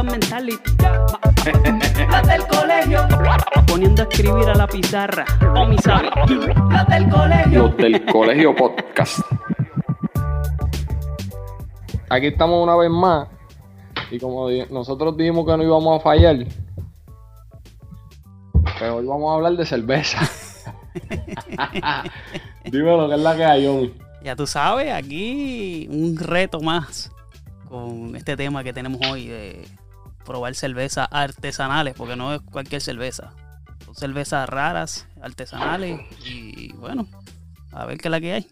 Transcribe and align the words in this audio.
Mentality. 0.00 0.72
Del 2.26 2.46
colegio. 2.46 3.06
Poniendo 3.66 4.02
a 4.02 4.06
escribir 4.06 4.48
a 4.48 4.54
la 4.54 4.66
pizarra. 4.66 5.24
O 5.54 5.66
mi 5.66 5.76
sabe. 5.78 6.08
La 6.70 6.84
del 6.84 7.08
colegio. 7.10 7.62
Los 7.62 7.76
del 7.76 8.04
Colegio 8.06 8.56
Podcast. 8.56 9.20
Aquí 12.08 12.28
estamos 12.28 12.62
una 12.62 12.76
vez 12.76 12.90
más. 12.90 13.28
Y 14.10 14.18
como 14.18 14.48
nosotros 14.70 15.16
dijimos 15.16 15.46
que 15.46 15.56
no 15.56 15.62
íbamos 15.62 16.00
a 16.00 16.02
fallar, 16.02 16.36
pero 18.78 18.96
hoy 18.96 19.06
vamos 19.06 19.30
a 19.30 19.34
hablar 19.34 19.52
de 19.52 19.66
cerveza. 19.66 20.18
Dime 22.64 22.96
lo 22.96 23.08
que 23.08 23.14
es 23.14 23.20
la 23.20 23.36
que 23.36 23.44
hay, 23.44 23.66
homie. 23.66 23.94
Ya 24.22 24.36
tú 24.36 24.46
sabes, 24.46 24.92
aquí 24.92 25.88
un 25.90 26.16
reto 26.16 26.60
más 26.60 27.10
con 27.68 28.14
este 28.14 28.36
tema 28.36 28.62
que 28.62 28.72
tenemos 28.72 29.00
hoy 29.10 29.28
de 29.28 29.66
probar 30.24 30.54
cervezas 30.54 31.08
artesanales, 31.10 31.94
porque 31.96 32.16
no 32.16 32.34
es 32.34 32.40
cualquier 32.40 32.80
cerveza. 32.80 33.32
Son 33.84 33.94
cervezas 33.94 34.48
raras, 34.48 35.06
artesanales 35.20 36.00
y 36.26 36.72
bueno, 36.74 37.06
a 37.72 37.86
ver 37.86 37.98
qué 37.98 38.08
es 38.08 38.12
la 38.12 38.20
que 38.20 38.32
hay. 38.32 38.46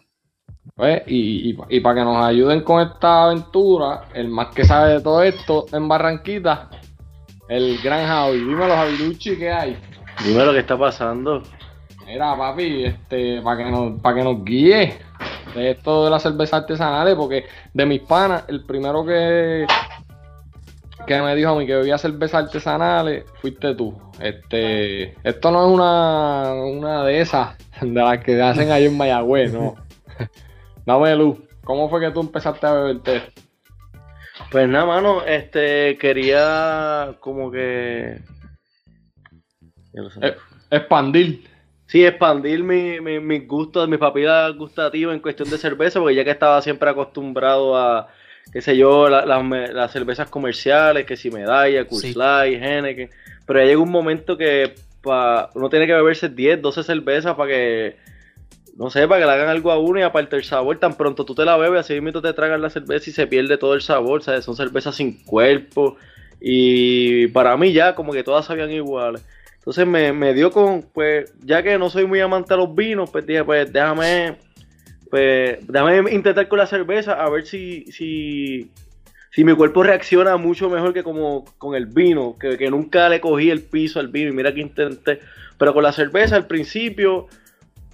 Pues, 0.74 1.02
y, 1.06 1.56
y, 1.68 1.80
para 1.80 1.96
que 1.96 2.04
nos 2.04 2.24
ayuden 2.24 2.62
con 2.62 2.80
esta 2.86 3.24
aventura, 3.24 4.04
el 4.14 4.28
más 4.28 4.48
que 4.54 4.64
sabe 4.64 4.94
de 4.94 5.00
todo 5.00 5.22
esto 5.22 5.66
en 5.72 5.88
Barranquita, 5.88 6.70
el 7.48 7.78
gran 7.82 8.06
Javi. 8.06 8.38
Dímelo, 8.38 8.74
Javirucci, 8.74 9.36
¿qué 9.36 9.50
hay? 9.50 9.78
Dime 10.24 10.44
lo 10.44 10.52
que 10.52 10.60
está 10.60 10.78
pasando. 10.78 11.42
Mira, 12.06 12.36
papi, 12.36 12.84
este, 12.84 13.40
para 13.42 13.64
que 13.64 13.70
nos, 13.70 14.00
para 14.00 14.16
que 14.16 14.24
nos 14.24 14.44
guíe 14.44 14.98
de 15.54 15.70
esto 15.72 16.04
de 16.04 16.10
las 16.10 16.22
cervezas 16.22 16.62
artesanales, 16.62 17.14
porque 17.14 17.44
de 17.72 17.86
mis 17.86 18.00
panas, 18.02 18.44
el 18.48 18.64
primero 18.64 19.04
que, 19.04 19.66
que 21.06 21.20
me 21.20 21.34
dijo 21.34 21.50
a 21.50 21.58
mí 21.58 21.66
que 21.66 21.74
bebía 21.74 21.98
cervezas 21.98 22.44
artesanales 22.44 23.24
fuiste 23.40 23.74
tú. 23.74 23.96
Este, 24.20 25.14
esto 25.22 25.50
no 25.50 25.66
es 25.66 25.72
una, 25.72 26.54
una 26.54 27.04
de 27.04 27.20
esas 27.20 27.56
de 27.80 27.92
las 27.92 28.18
que 28.24 28.40
hacen 28.40 28.70
ahí 28.70 28.86
en 28.86 28.96
Mayagüez, 28.96 29.52
no. 29.52 29.74
Dame 30.86 31.16
luz. 31.16 31.38
¿Cómo 31.64 31.88
fue 31.88 32.00
que 32.00 32.10
tú 32.10 32.20
empezaste 32.20 32.66
a 32.66 32.72
beberte? 32.72 33.22
Pues 34.50 34.68
nada, 34.68 34.86
mano, 34.86 35.22
este 35.24 35.96
quería 35.98 37.14
como 37.20 37.50
que. 37.50 38.20
Eh, 39.94 40.36
expandir. 40.70 41.44
Sí, 41.86 42.04
expandir 42.04 42.62
mi, 42.62 43.00
mi, 43.00 43.20
mis 43.20 43.46
gustos, 43.46 43.88
mis 43.88 43.98
papilas 43.98 44.56
gustativas 44.56 45.14
en 45.14 45.20
cuestión 45.20 45.50
de 45.50 45.58
cerveza, 45.58 46.00
porque 46.00 46.14
ya 46.14 46.24
que 46.24 46.30
estaba 46.30 46.62
siempre 46.62 46.90
acostumbrado 46.90 47.76
a, 47.76 48.08
qué 48.52 48.60
sé 48.60 48.76
yo, 48.76 49.08
la- 49.08 49.24
las 49.26 49.44
me- 49.44 49.68
las 49.72 49.92
cervezas 49.92 50.28
comerciales, 50.28 51.06
que 51.06 51.16
si 51.16 51.30
Medalla, 51.30 51.84
Coors 51.86 52.02
Sí. 52.02 52.14
Henneken, 52.18 53.10
pero 53.46 53.60
ya 53.60 53.66
llega 53.66 53.80
un 53.80 53.90
momento 53.90 54.36
que 54.36 54.74
pa, 55.02 55.50
uno 55.54 55.68
tiene 55.70 55.86
que 55.86 55.94
beberse 55.94 56.28
10, 56.28 56.60
12 56.60 56.82
cervezas 56.82 57.34
para 57.34 57.50
que, 57.50 57.96
no 58.76 58.90
sé, 58.90 59.08
para 59.08 59.20
que 59.20 59.26
le 59.26 59.32
hagan 59.32 59.48
algo 59.48 59.70
a 59.70 59.78
uno 59.78 59.98
y 59.98 60.02
aparte 60.02 60.36
el 60.36 60.44
sabor, 60.44 60.78
tan 60.78 60.94
pronto 60.94 61.24
tú 61.24 61.34
te 61.34 61.44
la 61.44 61.56
bebes, 61.56 61.80
así 61.80 62.00
mismo 62.00 62.20
te 62.20 62.32
tragan 62.32 62.60
la 62.60 62.70
cerveza 62.70 63.08
y 63.08 63.12
se 63.12 63.26
pierde 63.26 63.56
todo 63.56 63.74
el 63.74 63.80
sabor, 63.82 64.22
¿sabes? 64.22 64.44
Son 64.44 64.56
cervezas 64.56 64.94
sin 64.96 65.22
cuerpo 65.24 65.96
y 66.40 67.28
para 67.28 67.56
mí 67.56 67.72
ya 67.72 67.94
como 67.94 68.12
que 68.12 68.22
todas 68.22 68.46
sabían 68.46 68.70
iguales. 68.70 69.24
Entonces 69.56 69.86
me, 69.86 70.12
me 70.12 70.32
dio 70.32 70.50
con, 70.50 70.82
pues, 70.94 71.32
ya 71.44 71.62
que 71.62 71.78
no 71.78 71.90
soy 71.90 72.06
muy 72.06 72.20
amante 72.20 72.54
a 72.54 72.56
los 72.56 72.74
vinos, 72.74 73.10
pues 73.10 73.26
dije, 73.26 73.44
pues 73.44 73.70
déjame, 73.72 74.36
pues, 75.10 75.66
déjame 75.66 76.12
intentar 76.12 76.46
con 76.48 76.58
la 76.58 76.66
cerveza 76.66 77.14
a 77.14 77.28
ver 77.28 77.44
si, 77.44 77.84
si, 77.86 78.70
si 79.32 79.44
mi 79.44 79.54
cuerpo 79.54 79.82
reacciona 79.82 80.36
mucho 80.36 80.70
mejor 80.70 80.94
que 80.94 81.02
como 81.02 81.44
con 81.58 81.74
el 81.74 81.86
vino, 81.86 82.36
que, 82.38 82.56
que 82.56 82.70
nunca 82.70 83.08
le 83.08 83.20
cogí 83.20 83.50
el 83.50 83.62
piso 83.62 83.98
al 83.98 84.08
vino 84.08 84.30
y 84.30 84.32
mira 84.32 84.54
que 84.54 84.60
intenté. 84.60 85.20
Pero 85.58 85.74
con 85.74 85.82
la 85.82 85.92
cerveza 85.92 86.36
al 86.36 86.46
principio, 86.46 87.26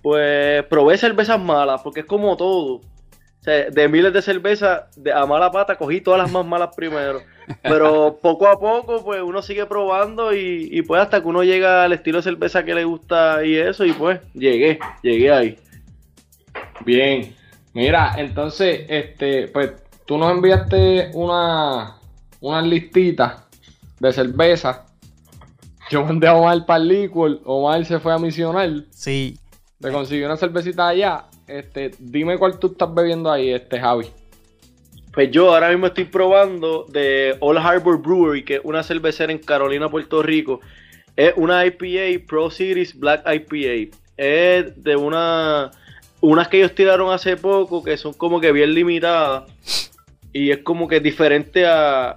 pues 0.03 0.63
probé 0.65 0.99
cervezas 0.99 1.41
malas, 1.41 1.81
porque 1.83 2.01
es 2.01 2.07
como 2.07 2.37
todo. 2.37 2.83
De 3.45 3.89
miles 3.89 4.13
de 4.13 4.23
cervezas, 4.23 4.85
de, 4.97 5.13
a 5.13 5.25
mala 5.25 5.53
pata, 5.53 5.77
cogí 5.77 6.01
todas 6.01 6.21
las 6.21 6.33
más 6.33 6.45
malas 6.45 6.75
primero. 6.75 7.21
Pero 7.63 8.19
poco 8.21 8.49
a 8.49 8.59
poco, 8.59 9.05
pues 9.05 9.23
uno 9.23 9.41
sigue 9.41 9.67
probando 9.67 10.35
y, 10.35 10.69
y 10.71 10.83
pues 10.83 11.01
hasta 11.01 11.21
que 11.21 11.29
uno 11.29 11.45
llega 11.45 11.85
al 11.85 11.93
estilo 11.93 12.19
de 12.19 12.25
cerveza 12.25 12.65
que 12.65 12.75
le 12.75 12.85
gusta 12.85 13.45
y 13.45 13.55
eso, 13.55 13.85
y 13.85 13.93
pues 13.93 14.21
llegué, 14.35 14.81
llegué 15.03 15.31
ahí. 15.31 15.59
Bien. 16.87 17.35
Mira, 17.75 18.15
entonces, 18.17 18.87
este, 18.89 19.49
pues 19.49 19.73
tú 20.07 20.17
nos 20.17 20.31
enviaste 20.31 21.11
una, 21.15 21.97
unas 22.41 22.65
listitas 22.65 23.43
de 23.99 24.13
cerveza. 24.13 24.87
Yo 25.91 26.05
mandé 26.05 26.29
a 26.29 26.35
Omar 26.35 26.65
para 26.65 26.81
el 26.81 26.89
liquor. 26.89 27.41
Omar 27.45 27.85
se 27.85 27.99
fue 27.99 28.13
a 28.13 28.19
misionar. 28.19 28.71
Sí. 28.91 29.39
Te 29.81 29.91
consiguió 29.91 30.27
una 30.27 30.37
cervecita 30.37 30.89
allá. 30.89 31.25
Este, 31.49 31.91
dime 31.99 32.39
cuál 32.39 32.59
tú 32.59 32.69
estás 32.69 32.95
bebiendo 32.95 33.31
ahí, 33.31 33.51
este 33.53 33.81
Javi. 33.81 34.07
Pues 35.13 35.31
yo 35.33 35.53
ahora 35.53 35.71
mismo 35.71 35.89
estoy 35.89 36.05
probando 36.05 36.87
de 36.89 37.37
Old 37.41 37.59
Harbor 37.59 38.01
Brewery, 38.01 38.45
que 38.45 38.55
es 38.57 38.61
una 38.63 38.85
cervecera 38.85 39.33
en 39.33 39.39
Carolina, 39.39 39.89
Puerto 39.89 40.23
Rico. 40.23 40.61
Es 41.17 41.35
una 41.37 41.67
IPA 41.67 42.27
Pro 42.29 42.49
Series 42.49 42.97
Black 42.97 43.25
IPA. 43.27 43.97
Es 44.17 44.83
de 44.83 44.97
una 44.97 45.73
unas 46.29 46.49
que 46.49 46.59
ellos 46.59 46.75
tiraron 46.75 47.13
hace 47.13 47.37
poco 47.37 47.83
que 47.85 47.97
son 47.97 48.13
como 48.15 48.41
que 48.41 48.53
bien 48.53 48.75
limitadas 48.75 49.45
y 50.33 50.51
es 50.51 50.59
como 50.59 50.89
que 50.89 51.01
diferente 51.01 51.67
a, 51.67 52.17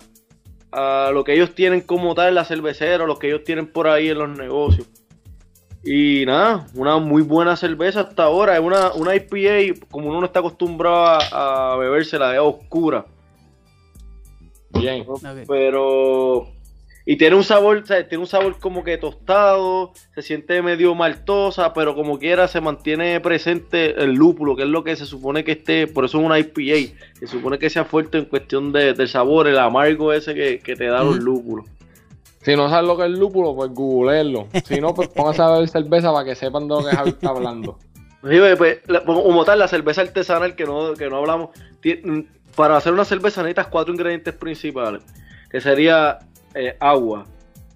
a 0.72 1.12
lo 1.14 1.24
que 1.24 1.34
ellos 1.34 1.54
tienen 1.56 1.82
como 1.82 2.16
tal 2.16 2.30
en 2.30 2.36
la 2.36 2.46
cervecera, 2.46 3.06
lo 3.06 3.20
que 3.20 3.28
ellos 3.28 3.44
tienen 3.44 3.68
por 3.72 3.88
ahí 3.88 4.10
en 4.10 4.18
los 4.18 4.30
negocios. 4.30 4.88
Y 5.84 6.26
nada, 6.26 6.68
una 6.74 6.98
muy 6.98 7.22
buena 7.22 7.56
cerveza 7.56 8.02
hasta 8.02 8.24
ahora. 8.24 8.56
Es 8.56 8.60
una, 8.60 8.92
una 8.94 9.16
IPA, 9.16 9.88
como 9.90 10.10
uno 10.10 10.20
no 10.20 10.26
está 10.26 10.40
acostumbrado 10.40 11.06
a, 11.06 11.74
a 11.74 11.78
bebérsela, 11.78 12.34
es 12.34 12.40
oscura. 12.42 13.06
Bien. 14.72 15.06
Pero. 15.48 16.48
Y 17.12 17.18
tiene 17.18 17.36
un 17.36 17.44
sabor, 17.44 17.78
o 17.78 17.86
sea, 17.88 18.08
tiene 18.08 18.22
un 18.22 18.28
sabor 18.28 18.60
como 18.60 18.84
que 18.84 19.00
tostado, 19.00 19.94
se 20.14 20.22
siente 20.22 20.62
medio 20.62 20.94
maltosa, 20.94 21.74
pero 21.74 21.96
como 21.96 22.20
quiera 22.20 22.48
se 22.48 22.62
mantiene 22.62 23.20
presente 23.20 24.00
el 24.04 24.14
lúpulo, 24.14 24.56
que 24.56 24.62
es 24.62 24.70
lo 24.70 24.84
que 24.84 24.96
se 24.96 25.08
supone 25.08 25.44
que 25.44 25.54
esté, 25.54 25.88
por 25.88 26.06
eso 26.06 26.20
es 26.20 26.24
una 26.24 26.38
IPA, 26.38 26.94
se 27.20 27.26
supone 27.26 27.58
que 27.58 27.72
sea 27.72 27.84
fuerte 27.84 28.20
en 28.20 28.26
cuestión 28.26 28.72
de, 28.72 28.94
del 28.94 29.08
sabor, 29.08 29.48
el 29.48 29.58
amargo 29.58 30.14
ese 30.14 30.36
que, 30.36 30.60
que 30.60 30.76
te 30.76 30.86
da 30.86 31.04
los 31.04 31.18
lúpulos. 31.18 31.66
Si 32.44 32.56
no 32.56 32.70
sabes 32.70 32.88
lo 32.88 32.96
que 32.96 33.06
es 33.06 33.10
lúpulo, 33.12 33.56
pues 33.56 33.72
googleenlo. 33.72 34.48
Si 34.66 34.80
no, 34.80 34.94
pues 34.94 35.08
póngase 35.08 35.42
a 35.42 35.50
beber 35.50 35.68
cerveza 35.68 36.14
para 36.14 36.26
que 36.26 36.36
sepan 36.36 36.68
de 36.68 36.76
lo 36.76 36.86
que 36.88 36.96
Javi 36.96 37.10
está 37.10 37.30
hablando. 37.30 37.80
Sí, 38.22 38.38
pues, 38.38 38.56
pues, 38.56 38.78
la- 38.86 39.04
como 39.04 39.44
tal, 39.46 39.58
la 39.58 39.68
cerveza 39.68 40.02
artesanal 40.02 40.56
que 40.56 40.66
no, 40.66 40.94
que 40.94 41.10
no 41.10 41.18
hablamos, 41.18 41.50
para 42.56 42.78
hacer 42.78 42.94
una 42.94 43.04
cerveza 43.04 43.42
necesitas 43.42 43.66
cuatro 43.66 43.92
ingredientes 43.96 44.36
principales, 44.36 45.02
que 45.50 45.60
sería 45.60 46.20
eh, 46.54 46.76
agua, 46.80 47.26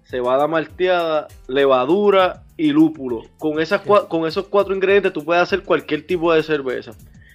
cebada 0.04 0.48
malteada, 0.48 1.28
levadura 1.48 2.44
y 2.58 2.72
lúpulo. 2.72 3.24
Con, 3.38 3.60
esas, 3.60 3.81
con 3.81 4.28
esos 4.28 4.46
cuatro 4.48 4.75
ingredientes 4.75 5.14
tú 5.14 5.24
puedes 5.24 5.44
hacer 5.44 5.64
cualquier 5.64 6.06
tipo 6.06 6.34
de 6.34 6.44
cerveza. 6.44 6.92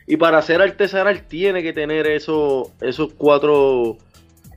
Y 0.06 0.16
para 0.16 0.38
hacer 0.38 0.62
artesanal 0.62 1.22
tiene 1.22 1.62
que 1.62 1.72
tener 1.72 2.06
eso, 2.06 2.70
esos 2.80 3.12
cuatro, 3.12 3.98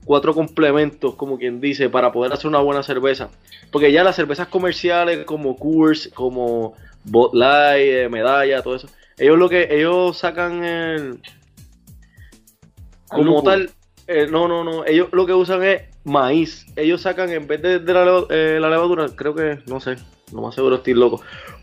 cuatro 0.06 0.34
complementos, 0.34 1.16
como 1.16 1.38
quien 1.38 1.60
dice, 1.60 1.90
para 1.90 2.12
poder 2.12 2.32
hacer 2.32 2.48
una 2.48 2.60
buena 2.60 2.84
cerveza. 2.84 3.30
Porque 3.72 3.92
ya 3.92 4.04
las 4.04 4.16
cervezas 4.16 4.48
comerciales 4.48 5.26
como 5.26 5.58
Coors, 5.58 6.10
como 6.14 6.74
Bud 7.04 7.34
Light, 7.34 7.86
eh, 7.86 8.10
Medalla, 8.10 8.62
todo 8.62 8.76
eso, 8.76 8.88
ellos 9.18 9.38
lo 9.38 9.50
que 9.50 9.68
ellos 9.70 10.18
sacan 10.18 10.64
el, 10.64 11.20
como 13.10 13.44
tal, 13.44 13.72
eh, 14.08 14.28
no, 14.30 14.48
no, 14.48 14.64
no, 14.64 14.86
ellos 14.86 15.10
lo 15.12 15.26
que 15.26 15.34
usan 15.34 15.64
es 15.64 15.82
maíz. 16.04 16.66
Ellos 16.76 17.02
sacan 17.02 17.30
en 17.30 17.48
vez 17.48 17.62
de, 17.62 17.76
eh, 17.76 18.60
la, 18.60 18.70
levadura, 18.70 19.08
creo 19.16 19.36
que, 19.36 19.60
no 19.68 19.80
sé, 19.80 19.96
no 20.32 20.42
más 20.42 20.56
seguro 20.56 20.78
estoy 20.78 20.94
loco. 20.94 21.22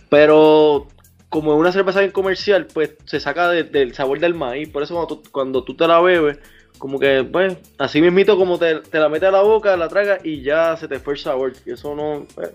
Pero 0.09 0.89
como 1.29 1.53
es 1.55 1.61
una 1.61 1.73
cerveza 1.73 2.01
bien 2.01 2.13
comercial, 2.13 2.67
pues 2.67 2.97
se 3.05 3.21
saca 3.21 3.51
del 3.51 3.95
sabor 3.95 4.21
del 4.21 4.35
maíz. 4.35 4.69
Por 4.69 4.83
eso 4.83 4.95
cuando 4.95 5.17
tú, 5.17 5.31
cuando 5.31 5.65
tú 5.65 5.75
te 5.75 5.87
la 5.87 6.01
bebes, 6.01 6.39
como 6.79 6.99
que, 6.99 7.25
pues, 7.31 7.57
así 7.79 8.01
mismito 8.01 8.37
como 8.37 8.59
te, 8.59 8.81
la 8.93 9.09
metes 9.09 9.29
a 9.29 9.33
la 9.33 9.43
boca, 9.43 9.77
la 9.77 9.89
tragas 9.89 10.25
y 10.25 10.43
ya 10.43 10.77
se 10.77 10.89
te 10.89 10.99
fue 10.99 11.15
el 11.15 11.19
sabor. 11.19 11.53
Y 11.67 11.73
eso 11.73 11.95
no... 11.95 12.27
Pues. 12.35 12.51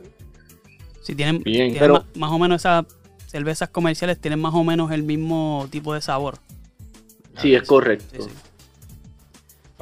Si 1.01 1.13
tienen, 1.15 1.43
pero, 1.43 2.05
más, 2.15 2.31
o 2.31 2.39
menos 2.39 2.61
esas 2.61 2.85
cervezas 3.27 3.67
comerciales 3.69 4.19
tienen 4.19 4.39
más 4.39 4.53
o 4.53 4.63
menos 4.63 4.91
el 4.91 5.03
mismo 5.03 5.67
tipo 5.69 5.93
de 5.93 5.99
sabor. 5.99 6.37
Sí, 7.37 7.53
es 7.53 7.63
correcto. 7.63 8.25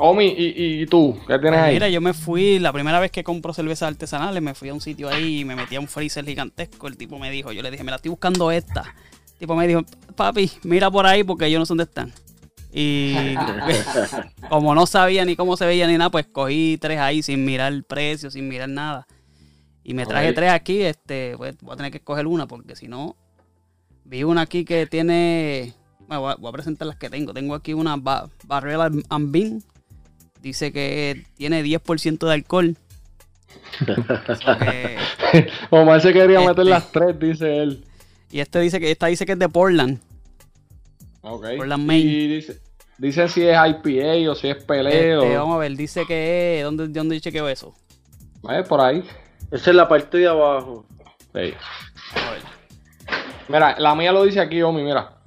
Omi, 0.04 0.34
¿y, 0.36 0.84
tú? 0.88 1.16
¿Qué 1.28 1.38
tienes 1.38 1.60
pues 1.60 1.62
ahí? 1.62 1.74
Mira, 1.76 1.88
yo 1.88 2.02
me 2.02 2.14
fui, 2.14 2.58
la 2.58 2.74
primera 2.74 3.00
vez 3.00 3.12
que 3.12 3.24
compro 3.24 3.54
cervezas 3.54 3.90
artesanales, 3.90 4.42
me 4.42 4.56
fui 4.56 4.70
a 4.70 4.74
un 4.74 4.82
sitio 4.82 5.08
ahí 5.08 5.42
y 5.42 5.46
me 5.46 5.56
metí 5.56 5.76
a 5.76 5.80
un 5.80 5.88
freezer 5.88 6.26
gigantesco. 6.26 6.88
El 6.88 6.98
tipo 6.98 7.20
me 7.20 7.30
dijo, 7.30 7.52
yo 7.52 7.62
le 7.62 7.70
dije, 7.70 7.84
me 7.84 7.92
la 7.92 7.98
estoy 7.98 8.10
buscando 8.10 8.50
esta. 8.50 8.82
El 9.34 9.38
tipo 9.38 9.56
me 9.56 9.68
dijo, 9.68 9.84
papi, 10.16 10.50
mira 10.64 10.90
por 10.90 11.06
ahí 11.06 11.24
porque 11.24 11.52
yo 11.52 11.60
no 11.60 11.68
sé 11.68 11.70
dónde 11.70 11.84
están. 11.84 12.12
Y 12.74 13.36
como 14.50 14.74
no 14.74 14.88
sabía 14.88 15.24
ni 15.24 15.36
cómo 15.36 15.56
se 15.56 15.68
veía 15.68 15.86
ni 15.86 16.00
nada, 16.00 16.10
pues 16.10 16.26
cogí 16.26 16.80
tres 16.82 16.98
ahí 16.98 17.22
sin 17.22 17.46
mirar 17.46 17.72
el 17.72 17.84
precio, 17.84 18.32
sin 18.32 18.48
mirar 18.48 18.70
nada. 18.70 19.06
Y 19.84 19.94
me 19.94 20.08
traje 20.08 20.34
tres 20.34 20.50
aquí, 20.50 20.82
este, 20.82 21.36
pues, 21.38 21.56
voy 21.62 21.74
a 21.74 21.78
tener 21.78 21.92
que 21.92 22.00
escoger 22.00 22.26
una 22.26 22.48
porque 22.48 22.76
si 22.76 22.88
no, 22.88 23.18
vi 24.06 24.24
una 24.24 24.42
aquí 24.42 24.66
que 24.66 24.88
tiene, 24.88 25.76
bueno, 26.08 26.36
voy 26.40 26.50
a, 26.50 26.52
presentar 26.52 26.88
las 26.88 26.98
que 26.98 27.12
tengo. 27.12 27.36
Tengo 27.36 27.54
aquí 27.54 27.76
una 27.76 27.98
Barrera 28.48 28.90
Ambin 29.10 29.64
dice 30.42 30.72
que 30.72 31.26
tiene 31.36 31.64
10% 31.64 32.26
de 32.26 32.34
alcohol. 32.34 32.78
Omar 35.70 36.02
se 36.02 36.14
quería 36.14 36.40
meter 36.40 36.60
este 36.60 36.64
las 36.64 36.92
tres, 36.92 37.20
dice 37.20 37.58
él. 37.58 37.86
Y 38.32 38.40
este 38.40 38.60
dice 38.60 38.80
que 38.80 38.92
esta 38.92 39.08
dice 39.08 39.26
que 39.26 39.34
es 39.34 39.40
de 39.40 39.50
Portland. 39.50 40.00
Okay. 41.22 41.58
Portland, 41.58 41.86
Maine. 41.86 42.10
Y 42.10 42.28
dice, 42.28 42.62
dice 42.98 43.28
si 43.28 43.44
es 43.44 43.56
IPA 43.56 44.32
o 44.32 44.36
si 44.36 44.50
es 44.50 44.64
peleo. 44.64 45.24
Este, 45.24 45.38
vamos 45.38 45.56
a 45.56 45.60
ver, 45.60 45.76
dice 45.76 46.06
que 46.06 46.60
es. 46.60 46.64
¿Dónde, 46.64 46.88
dónde 46.88 47.16
dice 47.16 47.32
que 47.32 47.52
eso? 47.52 47.76
Eh, 48.50 48.64
por 48.68 48.82
ahí. 48.82 49.04
Esa 49.52 49.70
es 49.70 49.76
la 49.76 49.88
parte 49.88 50.18
de 50.18 50.28
abajo. 50.28 50.86
Sí. 51.34 51.54
Mira, 53.48 53.78
la 53.80 53.96
mía 53.96 54.12
lo 54.12 54.24
dice 54.24 54.40
aquí, 54.40 54.62
Omi, 54.62 54.82
mira. 54.82 55.18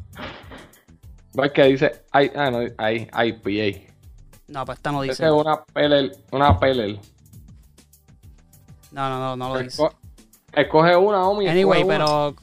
¿Ves 1.34 1.52
que 1.52 1.64
dice 1.64 2.04
ah, 2.12 2.50
no, 2.50 2.60
ahí, 2.78 3.08
IPA? 3.12 3.93
No, 4.48 4.64
pues 4.64 4.78
esta 4.78 4.92
no 4.92 5.02
dice. 5.02 5.24
es 5.24 5.30
una 5.30 5.64
pelel, 5.64 6.16
una 6.30 6.58
pelel. 6.58 7.00
No, 8.92 9.08
no, 9.08 9.18
no, 9.18 9.36
no 9.36 9.54
lo 9.54 9.60
dice. 9.60 9.82
Escoge 10.52 10.96
una, 10.96 11.28
Omi. 11.28 11.48
Anyway, 11.48 11.84
pero 11.84 12.34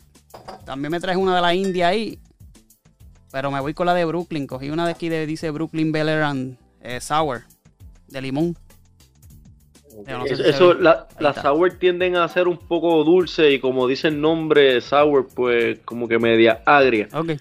también 0.66 0.92
me 0.92 1.00
traes 1.00 1.18
una 1.18 1.36
de 1.36 1.42
la 1.42 1.54
India 1.54 1.90
ahí. 1.90 2.20
Pero 3.32 3.50
me 3.52 3.62
voy 3.62 3.74
con 3.74 3.86
la 3.86 3.94
de 3.94 4.04
Brooklyn. 4.04 4.48
Cogí 4.48 4.70
una 4.70 4.86
de 4.86 4.92
aquí 4.92 5.08
de 5.08 5.26
dice 5.26 5.52
Brooklyn 5.52 5.92
Bel 5.92 6.10
and 6.10 6.58
eh, 6.82 7.00
Sour. 7.00 7.44
De 8.08 8.22
limón. 8.22 8.58
eso, 10.06 10.74
las 10.74 11.42
sour 11.42 11.72
tienden 11.80 12.18
a 12.18 12.28
ser 12.28 12.50
un 12.50 12.58
poco 12.58 13.06
dulce 13.06 13.52
y 13.52 13.60
como 13.60 13.88
dice 13.88 14.10
el 14.10 14.20
nombre 14.20 14.82
sour, 14.82 15.30
pues 15.34 15.80
como 15.86 16.10
que 16.10 16.20
media 16.20 16.62
agria. 16.66 17.08
Okay. 17.14 17.40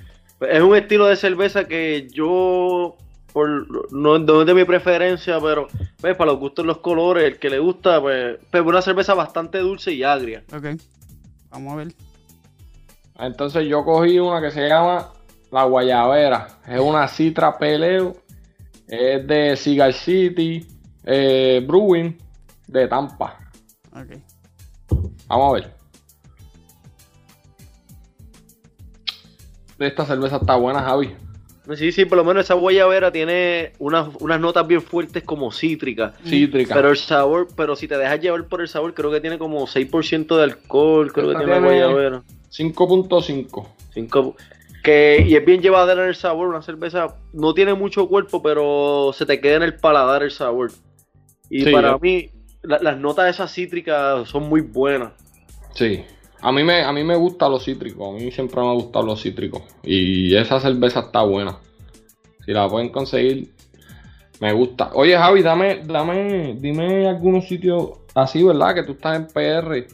Es 0.49 0.63
un 0.63 0.77
estilo 0.77 1.07
de 1.07 1.17
cerveza 1.17 1.65
que 1.65 2.07
yo 2.13 2.97
por, 3.33 3.93
no, 3.93 4.41
es 4.41 4.47
de 4.47 4.55
mi 4.55 4.65
preferencia, 4.65 5.39
pero 5.41 5.69
pues, 6.01 6.17
para 6.17 6.33
los 6.33 6.41
gustos 6.41 6.67
los 6.67 6.79
colores, 6.79 7.25
el 7.25 7.39
que 7.39 7.51
le 7.51 7.59
gusta, 7.59 8.01
pues, 8.01 8.39
pues 8.51 8.63
una 8.65 8.83
cerveza 8.83 9.15
bastante 9.15 9.59
dulce 9.59 9.93
y 9.93 10.03
agria. 10.03 10.45
Ok, 10.53 10.81
vamos 11.51 11.73
a 11.73 11.77
ver. 11.77 11.89
Entonces 13.19 13.67
yo 13.69 13.85
cogí 13.85 14.19
una 14.19 14.41
que 14.41 14.51
se 14.51 14.67
llama 14.67 15.13
La 15.51 15.65
Guayabera. 15.65 16.49
Es 16.67 16.81
una 16.81 17.07
Citra 17.07 17.59
Peleo. 17.59 18.17
Es 18.89 19.27
de 19.27 19.57
Cigar 19.57 19.93
City 19.93 20.67
eh, 21.05 21.65
Brewing 21.67 22.17
de 22.67 22.89
Tampa. 22.89 23.39
Ok. 23.93 24.17
Vamos 25.29 25.51
a 25.51 25.53
ver. 25.55 25.75
Esta 29.79 30.05
cerveza 30.05 30.37
está 30.37 30.57
buena, 30.57 30.83
Javi. 30.83 31.15
Sí, 31.77 31.93
sí, 31.93 32.05
por 32.05 32.19
lo 32.19 32.25
menos 32.25 32.45
esa 32.45 32.55
guayabera 32.55 33.13
tiene 33.13 33.73
unas, 33.79 34.09
unas 34.21 34.41
notas 34.41 34.67
bien 34.67 34.83
fuertes 34.83 35.23
como 35.23 35.53
cítricas. 35.53 36.15
Cítrica. 36.25 36.75
Pero 36.75 36.91
el 36.91 36.97
sabor, 36.97 37.49
pero 37.57 37.77
si 37.77 37.87
te 37.87 37.97
dejas 37.97 38.21
llevar 38.21 38.47
por 38.47 38.61
el 38.61 38.69
sabor, 38.69 38.95
creo 38.95 39.11
que 39.11 39.21
tiene 39.21 39.39
como 39.39 39.67
6% 39.67 40.37
de 40.37 40.43
alcohol, 40.43 41.13
creo 41.13 41.31
que 41.31 41.37
tiene, 41.37 41.53
la 41.53 41.61
guayabera. 41.61 42.23
5.5. 42.51 44.35
Que, 44.83 45.25
y 45.29 45.37
es 45.37 45.45
bien 45.45 45.61
llevadera 45.61 46.03
en 46.03 46.09
el 46.09 46.15
sabor, 46.15 46.49
una 46.49 46.63
cerveza 46.63 47.17
no 47.33 47.53
tiene 47.53 47.75
mucho 47.75 48.09
cuerpo, 48.09 48.43
pero 48.43 49.13
se 49.15 49.27
te 49.27 49.41
queda 49.41 49.57
en 49.57 49.63
el 49.63 49.75
paladar 49.75 50.23
el 50.23 50.31
sabor. 50.31 50.73
Y 51.51 51.71
para 51.71 51.99
mí, 51.99 52.31
las 52.63 52.97
notas 52.97 53.27
de 53.27 53.31
esas 53.33 53.53
cítricas 53.53 54.29
son 54.29 54.49
muy 54.49 54.61
buenas. 54.61 55.13
Sí. 55.75 56.05
A 56.43 56.53
mí 56.53 56.65
me, 56.65 56.83
a 56.83 56.93
mí 56.93 57.05
me 57.05 57.17
gustan 57.17 57.51
los 57.51 57.65
cítricos, 57.65 58.09
a 58.09 58.13
mí 58.13 58.31
siempre 58.31 58.61
me 58.61 58.69
han 58.69 58.75
gustado 58.75 59.05
los 59.05 59.23
cítricos. 59.23 59.63
Y 59.83 60.35
esa 60.35 60.59
cerveza 60.61 61.01
está 61.01 61.23
buena. 61.23 61.59
Si 62.45 62.53
la 62.53 62.69
pueden 62.69 62.89
conseguir, 62.89 63.53
me 64.41 64.53
gusta. 64.53 64.91
Oye, 64.95 65.17
Javi, 65.17 65.43
dame, 65.43 65.83
dame, 65.85 66.57
dime 66.59 67.07
algunos 67.07 67.47
sitios 67.47 67.91
así, 68.15 68.43
¿verdad? 68.43 68.75
Que 68.75 68.83
tú 68.85 68.93
estás 68.93 69.17
en 69.17 69.27
PR, 69.27 69.87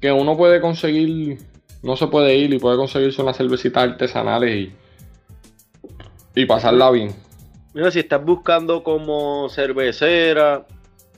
que 0.00 0.12
uno 0.12 0.36
puede 0.36 0.60
conseguir, 0.60 1.38
no 1.82 1.96
se 1.96 2.06
puede 2.06 2.36
ir 2.36 2.54
y 2.54 2.58
puede 2.58 2.76
conseguirse 2.76 3.20
unas 3.20 3.36
cervecitas 3.36 3.82
artesanales 3.82 4.56
y, 4.56 4.72
y 6.40 6.46
pasarla 6.46 6.90
bien. 6.92 7.12
Mira, 7.74 7.90
si 7.90 8.00
estás 8.00 8.24
buscando 8.24 8.82
como 8.82 9.48
cervecera, 9.48 10.66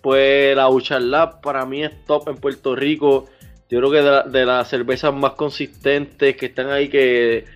pues 0.01 0.57
la 0.57 0.69
Uchar 0.69 1.41
para 1.43 1.65
mí 1.65 1.85
es 1.85 2.05
top 2.07 2.29
en 2.29 2.37
Puerto 2.37 2.75
Rico. 2.75 3.27
Yo 3.73 3.79
creo 3.79 3.91
que 3.91 4.29
de, 4.31 4.45
las 4.45 4.69
cervezas 4.69 5.15
más 5.15 5.33
consistentes 5.33 6.37
que 6.37 6.45
están 6.45 6.69
ahí, 6.69 6.91
que 6.91 7.47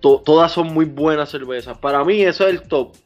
todas 0.00 0.50
son 0.50 0.72
muy 0.72 0.86
buenas 0.86 1.28
cervezas. 1.28 1.76
Para 1.76 2.02
mí 2.02 2.22
eso 2.22 2.48
es 2.48 2.54
el 2.54 2.62
top. 2.62 2.96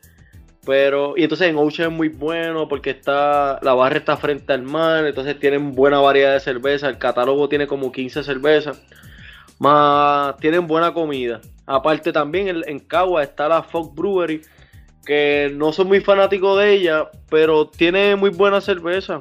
Pero, 0.64 1.14
y 1.16 1.24
entonces 1.24 1.48
en 1.48 1.56
Ocean 1.58 1.90
es 1.90 1.96
muy 1.96 2.10
bueno 2.10 2.68
porque 2.68 2.90
está, 2.90 3.58
la 3.60 3.74
barra 3.74 3.96
está 3.96 4.16
frente 4.16 4.52
al 4.52 4.62
mar, 4.62 5.04
entonces 5.04 5.36
tienen 5.40 5.74
buena 5.74 5.98
variedad 5.98 6.32
de 6.32 6.38
cervezas. 6.38 6.90
El 6.90 6.98
catálogo 6.98 7.48
tiene 7.48 7.66
como 7.66 7.90
15 7.90 8.22
cervezas. 8.22 8.80
Más 9.58 10.36
tienen 10.36 10.68
buena 10.68 10.94
comida. 10.94 11.40
Aparte 11.66 12.12
también 12.12 12.46
en, 12.46 12.62
en 12.68 12.78
Cagua 12.78 13.24
está 13.24 13.48
la 13.48 13.64
Fog 13.64 13.96
Brewery, 13.96 14.42
que 15.04 15.50
no 15.52 15.72
soy 15.72 15.86
muy 15.86 16.00
fanático 16.00 16.56
de 16.56 16.72
ella, 16.72 17.10
pero 17.28 17.66
tiene 17.66 18.14
muy 18.14 18.30
buena 18.30 18.60
cerveza. 18.60 19.20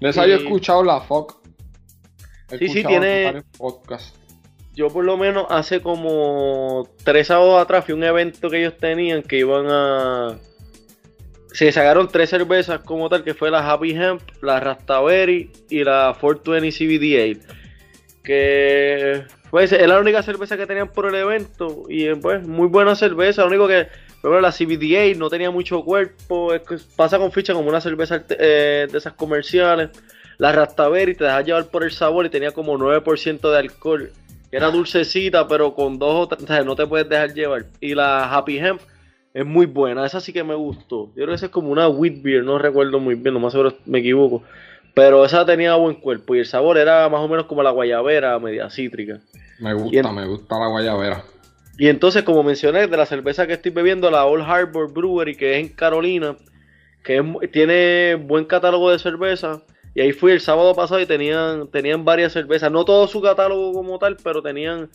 Les 0.00 0.18
había 0.18 0.36
escuchado 0.36 0.84
la 0.84 1.00
Fog 2.50 2.58
sí, 2.58 2.68
sí, 2.68 2.84
tiene. 2.84 3.42
Yo, 4.74 4.88
por 4.88 5.04
lo 5.04 5.16
menos, 5.16 5.46
hace 5.50 5.80
como 5.80 6.88
tres 7.04 7.28
sábados 7.28 7.60
atrás 7.60 7.84
fui 7.84 7.92
a 7.92 7.96
un 7.96 8.04
evento 8.04 8.48
que 8.48 8.60
ellos 8.60 8.76
tenían 8.76 9.22
que 9.22 9.38
iban 9.38 9.66
a. 9.68 10.38
Se 11.52 11.70
sacaron 11.72 12.08
tres 12.08 12.30
cervezas 12.30 12.80
como 12.80 13.08
tal, 13.08 13.24
que 13.24 13.34
fue 13.34 13.50
la 13.50 13.68
Happy 13.68 13.90
Hemp, 13.90 14.22
la 14.40 14.60
Rastaberry 14.60 15.50
y 15.68 15.82
la 15.82 16.16
420 16.20 16.70
CBD 16.70 17.44
Que 18.22 19.24
pues 19.50 19.72
es 19.72 19.88
la 19.88 19.98
única 19.98 20.22
cerveza 20.22 20.56
que 20.56 20.66
tenían 20.66 20.92
por 20.92 21.06
el 21.06 21.16
evento 21.16 21.82
y 21.88 22.14
pues 22.14 22.46
muy 22.46 22.68
buena 22.68 22.94
cerveza. 22.94 23.42
Lo 23.42 23.48
único 23.48 23.66
que, 23.66 23.88
pero 24.22 24.40
la 24.40 24.52
CBDA 24.52 25.18
no 25.18 25.28
tenía 25.28 25.50
mucho 25.50 25.82
cuerpo, 25.82 26.54
es 26.54 26.62
que 26.62 26.76
pasa 26.94 27.18
con 27.18 27.32
ficha 27.32 27.52
como 27.52 27.68
una 27.68 27.80
cerveza 27.80 28.24
eh, 28.28 28.86
de 28.90 28.98
esas 28.98 29.14
comerciales 29.14 29.90
la 30.40 30.52
Rastaberry 30.52 31.14
te 31.14 31.24
dejas 31.24 31.44
llevar 31.44 31.66
por 31.66 31.84
el 31.84 31.90
sabor 31.92 32.26
y 32.26 32.30
tenía 32.30 32.50
como 32.52 32.76
9% 32.78 33.50
de 33.50 33.58
alcohol. 33.58 34.10
Era 34.50 34.70
dulcecita, 34.70 35.46
pero 35.46 35.74
con 35.74 35.98
dos 35.98 36.14
o 36.14 36.28
tres, 36.28 36.42
o 36.42 36.46
sea, 36.46 36.64
no 36.64 36.74
te 36.74 36.86
puedes 36.86 37.08
dejar 37.08 37.32
llevar. 37.34 37.66
Y 37.80 37.94
la 37.94 38.24
Happy 38.34 38.58
Hemp 38.58 38.80
es 39.32 39.46
muy 39.46 39.66
buena, 39.66 40.04
esa 40.04 40.20
sí 40.20 40.32
que 40.32 40.42
me 40.42 40.54
gustó. 40.54 41.06
Yo 41.08 41.14
creo 41.14 41.28
que 41.28 41.34
esa 41.34 41.46
es 41.46 41.52
como 41.52 41.70
una 41.70 41.88
wheat 41.88 42.20
beer, 42.22 42.42
no 42.42 42.58
recuerdo 42.58 42.98
muy 42.98 43.14
bien, 43.14 43.34
lo 43.34 43.38
más 43.40 43.52
seguro 43.52 43.74
me 43.86 44.00
equivoco. 44.00 44.42
Pero 44.94 45.24
esa 45.24 45.46
tenía 45.46 45.76
buen 45.76 45.94
cuerpo 45.96 46.34
y 46.34 46.40
el 46.40 46.46
sabor 46.46 46.78
era 46.78 47.08
más 47.08 47.20
o 47.20 47.28
menos 47.28 47.46
como 47.46 47.62
la 47.62 47.70
guayabera, 47.70 48.36
media 48.40 48.68
cítrica. 48.70 49.20
Me 49.60 49.72
gusta, 49.72 49.98
en- 50.00 50.14
me 50.14 50.26
gusta 50.26 50.58
la 50.58 50.66
guayabera. 50.66 51.22
Y 51.78 51.88
entonces, 51.88 52.24
como 52.24 52.42
mencioné, 52.42 52.88
de 52.88 52.96
la 52.96 53.06
cerveza 53.06 53.46
que 53.46 53.52
estoy 53.52 53.70
bebiendo, 53.70 54.10
la 54.10 54.24
Old 54.24 54.42
Harbor 54.44 54.92
Brewery, 54.92 55.36
que 55.36 55.52
es 55.52 55.58
en 55.64 55.68
Carolina, 55.74 56.34
que 57.04 57.18
es 57.18 57.50
tiene 57.52 58.16
buen 58.16 58.46
catálogo 58.46 58.90
de 58.90 58.98
cerveza. 58.98 59.62
Y 59.94 60.00
ahí 60.02 60.12
fui 60.12 60.32
el 60.32 60.40
sábado 60.40 60.74
pasado 60.74 61.00
y 61.00 61.06
tenían, 61.06 61.68
tenían 61.68 62.04
varias 62.04 62.32
cervezas. 62.32 62.70
No 62.70 62.84
todo 62.84 63.06
su 63.08 63.20
catálogo 63.20 63.72
como 63.72 63.98
tal, 63.98 64.16
pero 64.22 64.40
tenían 64.42 64.88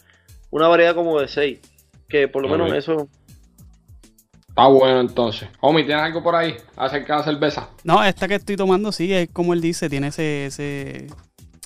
una 0.52 0.68
variedad 0.68 0.96
como 0.96 1.20
de 1.20 1.28
seis. 1.28 1.60
Que 2.08 2.28
por 2.28 2.42
lo 2.44 2.50
menos 2.50 2.72
eso. 2.74 3.08
Está 4.48 4.68
bueno 4.68 5.02
entonces. 5.02 5.50
Homie, 5.60 5.84
¿tienes 5.84 6.04
algo 6.04 6.24
por 6.24 6.34
ahí 6.36 6.56
acerca 6.78 7.14
de 7.16 7.20
la 7.20 7.26
cerveza? 7.26 7.70
No, 7.84 8.02
esta 8.04 8.28
que 8.28 8.36
estoy 8.36 8.56
tomando 8.56 8.92
sí, 8.94 9.12
es 9.12 9.30
como 9.32 9.54
él 9.54 9.60
dice, 9.60 9.90
tiene 9.90 10.08
ese, 10.08 10.46
ese, 10.46 11.08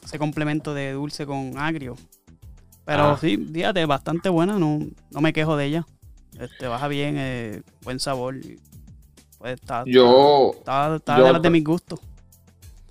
ese 0.04 0.18
complemento 0.18 0.74
de 0.74 0.94
dulce 0.94 1.26
con 1.28 1.56
agrio. 1.58 1.96
Pero 2.86 3.04
Ah. 3.04 3.18
sí, 3.22 3.38
fíjate, 3.38 3.86
bastante 3.86 4.30
buena, 4.30 4.58
no, 4.58 4.80
no 5.12 5.22
me 5.22 5.34
quejo 5.34 5.56
de 5.56 5.66
ella. 5.66 5.86
Este, 6.40 6.68
baja 6.68 6.88
bien, 6.88 7.16
eh, 7.20 7.62
buen 7.84 8.00
sabor. 8.00 8.36
Pues 9.38 9.54
está, 9.54 9.84
Yo, 9.86 10.54
está, 10.58 10.96
está 10.96 11.18
yo- 11.20 11.26
de 11.26 11.34
las 11.34 11.42
de 11.44 11.50
mis 11.52 11.64
gustos. 11.64 12.00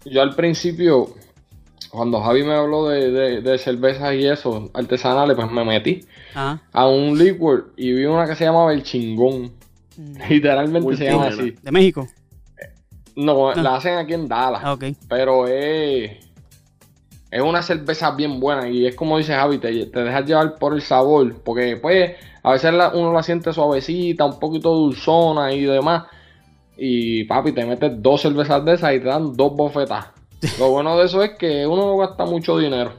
Yo 0.04 0.22
al 0.22 0.34
principio, 0.34 1.08
cuando 1.90 2.20
Javi 2.20 2.42
me 2.44 2.54
habló 2.54 2.88
de, 2.88 3.10
de, 3.10 3.40
de 3.40 3.58
cervezas 3.58 4.14
y 4.14 4.26
eso, 4.26 4.70
artesanales, 4.74 5.36
pues 5.36 5.50
me 5.50 5.64
metí 5.64 6.00
Ajá. 6.34 6.60
a 6.72 6.86
un 6.86 7.18
liquor 7.18 7.72
y 7.76 7.92
vi 7.92 8.04
una 8.04 8.26
que 8.26 8.34
se 8.34 8.44
llamaba 8.44 8.72
El 8.72 8.82
Chingón. 8.82 9.52
Mm. 9.96 10.14
Literalmente 10.30 10.96
se 10.96 11.04
llama 11.06 11.26
así. 11.28 11.54
¿De 11.62 11.72
México? 11.72 12.06
No, 13.16 13.50
Ah. 13.50 13.54
la 13.56 13.76
hacen 13.76 13.96
aquí 13.98 14.14
en 14.14 14.28
Dallas. 14.28 14.60
Ah, 14.62 14.72
ok. 14.74 14.84
Pero 15.08 15.46
es. 15.48 16.24
Es 17.30 17.42
una 17.42 17.62
cerveza 17.62 18.12
bien 18.12 18.40
buena 18.40 18.68
y 18.70 18.86
es 18.86 18.94
como 18.94 19.18
dice 19.18 19.34
Javi, 19.34 19.58
te, 19.58 19.84
te 19.86 20.02
dejas 20.02 20.24
llevar 20.24 20.54
por 20.54 20.72
el 20.74 20.80
sabor. 20.80 21.34
Porque, 21.42 21.76
pues, 21.76 22.12
a 22.42 22.52
veces 22.52 22.72
la- 22.72 22.88
uno 22.94 23.12
la 23.12 23.22
siente 23.22 23.52
suavecita, 23.52 24.24
un 24.24 24.38
poquito 24.38 24.72
dulzona 24.74 25.52
y 25.52 25.62
demás. 25.62 26.04
Y, 26.78 27.24
papi, 27.24 27.52
te 27.52 27.66
metes 27.66 28.00
dos 28.00 28.22
cervezas 28.22 28.64
de 28.64 28.74
esas 28.74 28.94
y 28.94 29.00
te 29.00 29.06
dan 29.06 29.36
dos 29.36 29.52
bofetas. 29.54 30.06
Lo 30.58 30.70
bueno 30.70 30.96
de 30.96 31.06
eso 31.06 31.22
es 31.22 31.32
que 31.32 31.66
uno 31.66 31.86
no 31.86 31.96
gasta 31.98 32.24
mucho 32.24 32.56
dinero. 32.56 32.92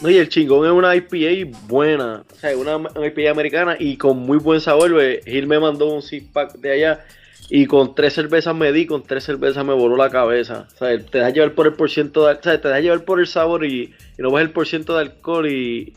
No, 0.00 0.10
y 0.10 0.16
el 0.16 0.28
chingón 0.28 0.66
es 0.66 0.72
una 0.72 0.96
IPA 0.96 1.56
buena. 1.68 2.24
O 2.32 2.34
sea, 2.34 2.56
una, 2.56 2.76
una 2.76 3.06
IPA 3.06 3.30
americana 3.30 3.76
y 3.78 3.96
con 3.96 4.18
muy 4.18 4.38
buen 4.38 4.60
sabor. 4.60 4.92
pues, 4.92 5.24
Gil 5.24 5.46
me 5.46 5.60
mandó 5.60 5.92
un 5.92 6.02
six 6.02 6.26
pack 6.32 6.54
de 6.54 6.72
allá. 6.72 7.04
Y 7.48 7.66
con 7.66 7.94
tres 7.94 8.14
cervezas 8.14 8.56
me 8.56 8.72
di, 8.72 8.86
con 8.86 9.04
tres 9.04 9.22
cervezas 9.22 9.64
me 9.64 9.74
voló 9.74 9.96
la 9.96 10.10
cabeza. 10.10 10.66
O 10.74 10.78
sea, 10.78 10.98
te 10.98 11.18
dejas 11.18 11.32
llevar 11.32 11.54
por 11.54 11.66
el 11.66 11.74
porciento 11.74 12.26
de, 12.26 12.34
o 12.34 12.42
sea, 12.42 12.60
te 12.60 12.66
dejas 12.66 12.82
llevar 12.82 13.04
por 13.04 13.20
el 13.20 13.28
sabor 13.28 13.64
y, 13.64 13.94
y 14.18 14.22
no 14.22 14.32
ves 14.32 14.42
el 14.42 14.50
porciento 14.50 14.94
de 14.94 15.02
alcohol 15.02 15.48
y 15.48 15.94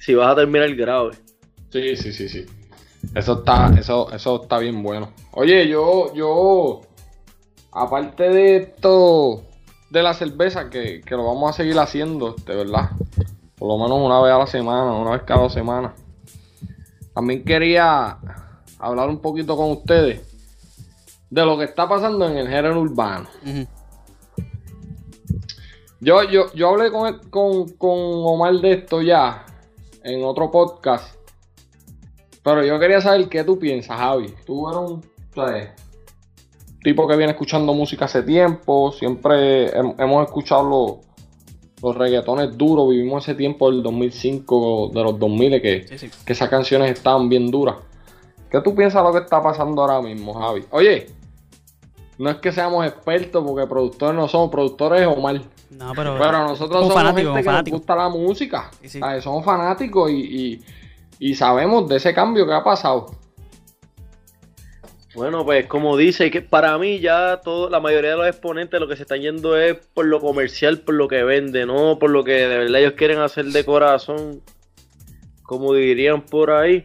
si 0.00 0.14
vas 0.14 0.32
a 0.32 0.34
terminar 0.34 0.74
grave. 0.74 1.12
Sí, 1.70 1.96
sí, 1.96 2.12
sí, 2.12 2.28
sí. 2.28 2.44
Eso 3.14 3.38
está, 3.40 3.72
eso, 3.78 4.10
eso 4.12 4.42
está 4.42 4.58
bien 4.58 4.82
bueno. 4.82 5.10
Oye, 5.32 5.68
yo, 5.68 6.12
yo, 6.14 6.80
aparte 7.72 8.28
de 8.30 8.56
esto, 8.56 9.42
de 9.90 10.02
la 10.02 10.14
cerveza, 10.14 10.70
que, 10.70 11.00
que 11.00 11.14
lo 11.14 11.24
vamos 11.24 11.50
a 11.50 11.52
seguir 11.52 11.78
haciendo, 11.78 12.34
de 12.46 12.54
verdad. 12.54 12.90
Por 13.56 13.68
lo 13.68 13.78
menos 13.78 14.00
una 14.00 14.20
vez 14.20 14.32
a 14.32 14.38
la 14.38 14.46
semana, 14.46 14.92
una 14.92 15.12
vez 15.12 15.22
cada 15.22 15.42
dos 15.42 15.52
semanas. 15.52 15.92
También 17.14 17.44
quería 17.44 18.18
hablar 18.78 19.08
un 19.08 19.20
poquito 19.20 19.56
con 19.56 19.70
ustedes 19.70 20.20
de 21.30 21.44
lo 21.44 21.56
que 21.58 21.64
está 21.64 21.88
pasando 21.88 22.28
en 22.28 22.36
el 22.36 22.48
género 22.48 22.80
urbano. 22.80 23.28
Yo, 26.00 26.22
yo, 26.24 26.52
yo 26.52 26.68
hablé 26.68 26.90
con, 26.90 27.18
con, 27.30 27.68
con 27.70 27.90
Omar 27.90 28.54
de 28.54 28.72
esto 28.72 29.00
ya 29.00 29.46
en 30.02 30.24
otro 30.24 30.50
podcast. 30.50 31.16
Pero 32.44 32.62
yo 32.64 32.78
quería 32.78 33.00
saber 33.00 33.28
qué 33.28 33.42
tú 33.42 33.58
piensas, 33.58 33.96
Javi. 33.98 34.32
Tú 34.46 34.68
eres 34.68 34.78
un 34.90 35.02
¿sabes? 35.34 35.70
tipo 36.82 37.08
que 37.08 37.16
viene 37.16 37.32
escuchando 37.32 37.72
música 37.72 38.04
hace 38.04 38.22
tiempo. 38.22 38.92
Siempre 38.92 39.72
hem- 39.72 39.94
hemos 39.98 40.26
escuchado 40.26 40.62
los, 40.68 41.06
los 41.82 41.96
reggaetones 41.96 42.56
duros. 42.56 42.90
Vivimos 42.90 43.24
ese 43.26 43.34
tiempo 43.34 43.70
del 43.70 43.82
2005, 43.82 44.90
de 44.92 45.02
los 45.02 45.18
2000, 45.18 45.62
que, 45.62 45.86
Sí, 45.88 45.98
sí. 45.98 46.10
que 46.26 46.32
esas 46.34 46.50
canciones 46.50 46.90
estaban 46.92 47.28
bien 47.30 47.50
duras. 47.50 47.76
¿Qué 48.50 48.60
tú 48.60 48.74
piensas 48.74 49.02
de 49.02 49.08
lo 49.08 49.14
que 49.14 49.24
está 49.24 49.42
pasando 49.42 49.80
ahora 49.82 50.02
mismo, 50.02 50.34
Javi? 50.34 50.64
Oye, 50.70 51.06
no 52.18 52.30
es 52.30 52.36
que 52.36 52.52
seamos 52.52 52.86
expertos 52.86 53.42
porque 53.44 53.66
productores 53.66 54.14
no 54.14 54.28
somos, 54.28 54.50
productores 54.50 55.00
es 55.00 55.06
Omar. 55.08 55.40
No, 55.70 55.92
pero. 55.96 56.16
Pero 56.18 56.46
nosotros 56.46 56.86
somos 56.86 57.02
gente 57.02 57.22
que 57.22 57.42
fanático. 57.42 57.74
nos 57.76 57.80
gusta 57.80 57.96
la 57.96 58.08
música. 58.10 58.70
Sí, 58.82 58.88
sí. 58.90 59.00
Somos 59.22 59.44
fanáticos 59.44 60.10
y, 60.10 60.14
y- 60.20 60.60
y 61.18 61.34
sabemos 61.34 61.88
de 61.88 61.96
ese 61.96 62.14
cambio 62.14 62.46
que 62.46 62.52
ha 62.52 62.64
pasado. 62.64 63.06
Bueno, 65.14 65.44
pues 65.44 65.66
como 65.66 65.96
dice, 65.96 66.28
que 66.30 66.42
para 66.42 66.76
mí 66.76 66.98
ya 66.98 67.40
todo, 67.42 67.70
la 67.70 67.78
mayoría 67.78 68.10
de 68.10 68.16
los 68.16 68.26
exponentes 68.26 68.80
lo 68.80 68.88
que 68.88 68.96
se 68.96 69.02
están 69.02 69.20
yendo 69.20 69.56
es 69.56 69.76
por 69.94 70.06
lo 70.06 70.18
comercial, 70.20 70.80
por 70.80 70.96
lo 70.96 71.06
que 71.06 71.22
vende, 71.22 71.66
no 71.66 72.00
por 72.00 72.10
lo 72.10 72.24
que 72.24 72.32
de 72.32 72.58
verdad 72.58 72.80
ellos 72.80 72.94
quieren 72.94 73.20
hacer 73.20 73.44
de 73.46 73.64
corazón, 73.64 74.42
como 75.44 75.72
dirían 75.72 76.22
por 76.22 76.50
ahí. 76.50 76.84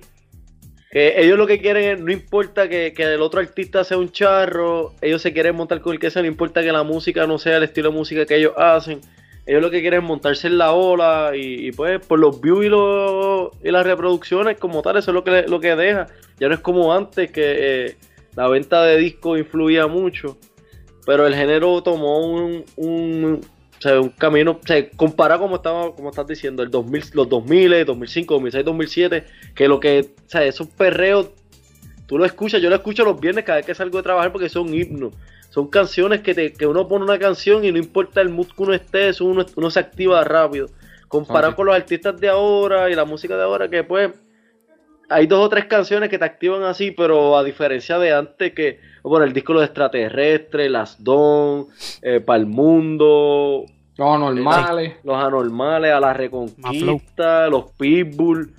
Que 0.91 1.21
ellos 1.21 1.39
lo 1.39 1.47
que 1.47 1.59
quieren 1.59 1.83
es, 1.83 2.01
no 2.01 2.11
importa 2.11 2.69
que, 2.69 2.93
que 2.93 3.03
el 3.03 3.21
otro 3.21 3.39
artista 3.39 3.83
sea 3.83 3.97
un 3.97 4.11
charro, 4.11 4.93
ellos 5.01 5.23
se 5.23 5.33
quieren 5.33 5.55
montar 5.55 5.81
con 5.81 5.93
el 5.93 5.99
que 5.99 6.11
sea, 6.11 6.21
no 6.21 6.27
importa 6.27 6.61
que 6.61 6.71
la 6.71 6.83
música 6.83 7.25
no 7.25 7.39
sea 7.39 7.57
el 7.57 7.63
estilo 7.63 7.89
de 7.89 7.95
música 7.95 8.25
que 8.27 8.35
ellos 8.35 8.53
hacen. 8.57 9.01
Ellos 9.45 9.61
lo 9.61 9.71
que 9.71 9.81
quieren 9.81 10.01
es 10.01 10.07
montarse 10.07 10.47
en 10.47 10.57
la 10.57 10.73
ola 10.73 11.31
y, 11.35 11.71
pues 11.71 12.05
por 12.05 12.19
los 12.19 12.39
views 12.39 12.65
y, 12.65 12.69
los, 12.69 13.49
y 13.63 13.71
las 13.71 13.85
reproducciones 13.85 14.57
como 14.59 14.81
tal, 14.81 14.97
eso 14.97 15.11
es 15.11 15.15
lo 15.15 15.23
que, 15.23 15.43
lo 15.43 15.59
que 15.59 15.75
deja. 15.75 16.07
Ya 16.39 16.47
no 16.47 16.53
es 16.53 16.61
como 16.61 16.93
antes 16.93 17.31
que 17.31 17.85
eh, 17.87 17.97
la 18.35 18.47
venta 18.47 18.83
de 18.83 18.97
discos 18.97 19.39
influía 19.39 19.87
mucho, 19.87 20.37
pero 21.05 21.25
el 21.25 21.35
género 21.35 21.81
tomó 21.81 22.19
un, 22.19 22.63
un, 22.75 23.41
o 23.79 23.81
sea, 23.81 23.99
un 24.01 24.09
camino, 24.09 24.59
o 24.61 24.67
sea, 24.67 24.89
comparado 24.91 25.41
como 25.41 25.55
estaba, 25.55 25.95
como 25.95 26.09
estás 26.09 26.27
diciendo, 26.27 26.61
el 26.61 26.69
2000, 26.69 27.03
los 27.13 27.29
2000, 27.29 27.85
2005, 27.85 28.33
2006, 28.33 28.65
2007, 28.65 29.25
que 29.55 29.67
lo 29.67 29.79
que, 29.79 30.11
o 30.25 30.29
sea, 30.29 30.43
esos 30.43 30.67
perreos, 30.67 31.29
tú 32.05 32.17
lo 32.17 32.25
escuchas, 32.25 32.61
yo 32.61 32.69
lo 32.69 32.75
escucho 32.75 33.05
los 33.05 33.19
viernes 33.19 33.45
cada 33.45 33.57
vez 33.57 33.65
que 33.65 33.73
salgo 33.73 33.97
de 33.97 34.03
trabajar 34.03 34.33
porque 34.33 34.49
son 34.49 34.73
himnos. 34.73 35.13
Son 35.49 35.67
canciones 35.67 36.21
que, 36.21 36.33
te, 36.33 36.53
que 36.53 36.67
uno 36.67 36.87
pone 36.87 37.05
una 37.05 37.17
canción 37.17 37.65
y 37.65 37.71
no 37.71 37.77
importa 37.77 38.21
el 38.21 38.29
mood 38.29 38.47
que 38.47 38.63
uno 38.63 38.73
esté, 38.73 39.09
eso 39.09 39.25
uno, 39.25 39.45
uno 39.55 39.71
se 39.71 39.79
activa 39.79 40.23
rápido. 40.23 40.67
Comparado 41.07 41.55
con 41.55 41.65
los 41.65 41.75
artistas 41.75 42.19
de 42.19 42.29
ahora 42.29 42.89
y 42.89 42.95
la 42.95 43.03
música 43.03 43.35
de 43.35 43.43
ahora, 43.43 43.67
que 43.67 43.83
pues 43.83 44.11
hay 45.09 45.25
dos 45.25 45.43
o 45.43 45.49
tres 45.49 45.65
canciones 45.65 46.09
que 46.09 46.19
te 46.19 46.25
activan 46.25 46.63
así, 46.63 46.91
pero 46.91 47.35
a 47.35 47.43
diferencia 47.43 47.97
de 47.97 48.13
antes 48.13 48.53
que, 48.53 48.79
bueno, 49.03 49.25
el 49.25 49.33
disco 49.33 49.53
Los 49.53 49.63
Extraterrestres, 49.63 50.69
Las 50.69 51.03
Don, 51.03 51.67
eh, 52.03 52.19
Pa'l 52.19 52.45
Mundo, 52.45 53.65
Los 53.97 54.19
normales. 54.19 54.97
Los 55.03 55.17
Anormales, 55.17 55.91
A 55.91 55.99
la 55.99 56.13
Reconquista, 56.13 57.47
Los 57.47 57.71
Pitbull, 57.71 58.53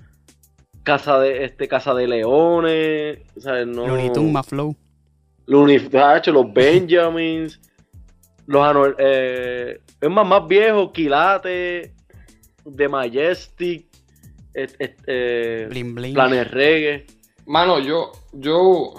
Casa 0.83 1.21
de, 1.21 1.45
este, 1.45 1.69
Casa 1.69 1.95
de 1.95 2.09
Leones, 2.09 3.21
o 3.37 3.41
sea, 3.41 3.65
no... 3.65 3.85
Flow. 4.43 4.77
Tacho, 5.90 6.33
los 6.33 6.52
Benjamins, 6.52 7.61
los 8.47 8.62
Anor- 8.62 8.97
eh, 8.99 9.80
es 10.00 10.11
más, 10.11 10.26
más 10.26 10.47
viejo, 10.47 10.92
Quilate, 10.92 11.95
The 12.76 12.88
Majestic, 12.88 13.87
et- 14.54 14.76
et- 14.78 15.02
eh, 15.07 15.66
Bling 15.71 15.95
bling. 15.95 16.14
Planet 16.14 16.49
Reggae. 16.50 17.07
Mano, 17.47 17.78
yo, 17.80 18.12
yo. 18.33 18.95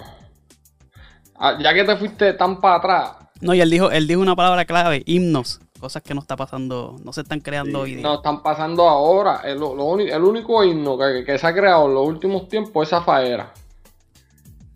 ah, 1.36 1.58
Ya 1.60 1.72
que 1.72 1.84
te 1.84 1.96
fuiste 1.96 2.34
tan 2.34 2.60
para 2.60 2.76
atrás, 2.76 3.12
No, 3.40 3.54
y 3.54 3.60
él 3.60 3.70
dijo, 3.70 3.90
él 3.90 4.06
dijo 4.06 4.20
una 4.20 4.36
palabra 4.36 4.64
clave, 4.64 5.02
himnos. 5.06 5.60
Cosas 5.80 6.00
que 6.02 6.14
no 6.14 6.20
está 6.20 6.36
pasando, 6.36 6.94
no 7.02 7.12
se 7.12 7.22
están 7.22 7.40
creando 7.40 7.80
hoy 7.80 7.94
día. 7.96 8.02
nos 8.04 8.18
están 8.18 8.40
pasando 8.40 8.88
ahora. 8.88 9.40
El, 9.42 9.58
lo 9.58 9.98
el 9.98 10.22
único 10.22 10.62
himno 10.62 10.96
que, 10.96 11.24
que 11.24 11.36
se 11.38 11.44
ha 11.46 11.52
creado 11.52 11.88
en 11.88 11.94
los 11.94 12.06
últimos 12.06 12.46
tiempos 12.48 12.84
es 12.84 12.90
Zafaera. 12.90 13.52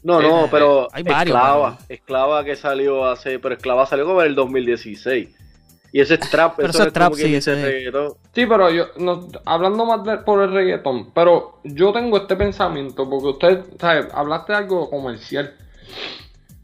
No, 0.07 0.21
Eh, 0.21 0.29
no, 0.29 0.49
pero 0.51 0.87
hay 0.93 1.03
varios, 1.03 1.35
Esclava, 1.37 1.79
Esclava 1.89 2.45
que 2.45 2.55
salió 2.55 3.05
hace, 3.07 3.39
pero 3.41 3.55
Esclava 3.57 3.87
salió 3.87 4.05
como 4.07 4.21
en 4.23 4.29
el 4.29 4.35
2016. 4.37 5.31
Y 5.93 6.01
ese 6.01 6.15
es 6.15 6.21
trap, 6.31 6.55
Pero 6.57 6.69
eso 6.71 6.85
es 6.85 6.93
trap, 6.93 7.13
como 7.13 7.17
sí, 7.25 7.35
ese 7.35 7.55
es- 7.55 7.65
reggaetón. 7.65 8.13
Sí, 8.35 8.47
pero 8.47 8.71
yo, 8.71 8.85
no, 8.99 9.27
hablando 9.45 9.85
más 9.87 10.05
de- 10.05 10.19
por 10.19 10.43
el 10.43 10.53
reggaetón, 10.53 11.11
pero 11.13 11.59
yo 11.65 11.93
tengo 11.93 12.19
este 12.19 12.37
pensamiento, 12.37 13.09
porque 13.09 13.27
usted, 13.29 13.65
¿sabe? 13.81 14.07
Hablaste 14.13 14.53
de 14.53 14.59
algo 14.59 14.89
comercial. 14.91 15.55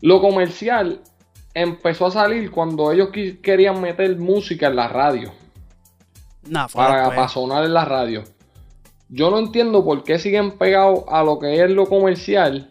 Lo 0.03 0.21
comercial 0.21 1.01
empezó 1.55 2.07
a 2.07 2.11
salir 2.11 2.51
cuando 2.51 2.93
ellos 2.93 3.09
querían 3.43 3.81
meter 3.81 4.17
música 4.19 4.69
en 4.69 4.77
la 4.77 4.89
radio, 4.89 5.33
Nah, 6.49 6.69
fue 6.69 6.83
para, 6.83 6.97
después. 6.99 7.17
para 7.17 7.29
sonar 7.29 7.65
en 7.65 7.75
la 7.75 7.85
radio. 7.85 8.23
Yo 9.09 9.31
no 9.31 9.39
entiendo 9.39 9.85
por 9.85 10.05
qué 10.05 10.19
siguen 10.19 10.53
pegados 10.53 11.05
a 11.09 11.23
lo 11.23 11.39
que 11.39 11.63
es 11.63 11.71
lo 11.71 11.87
comercial, 11.87 12.71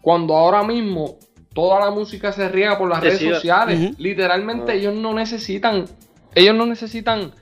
cuando 0.00 0.36
ahora 0.36 0.62
mismo 0.62 1.16
toda 1.54 1.80
la 1.80 1.90
música 1.90 2.32
se 2.32 2.48
riega 2.48 2.78
por 2.78 2.88
las 2.88 3.00
redes 3.00 3.20
sociales. 3.20 3.98
Literalmente 3.98 4.72
Ah. 4.72 4.74
ellos 4.74 4.94
no 4.94 5.12
necesitan, 5.14 5.84
ellos 6.34 6.54
no 6.54 6.66
necesitan 6.66 7.32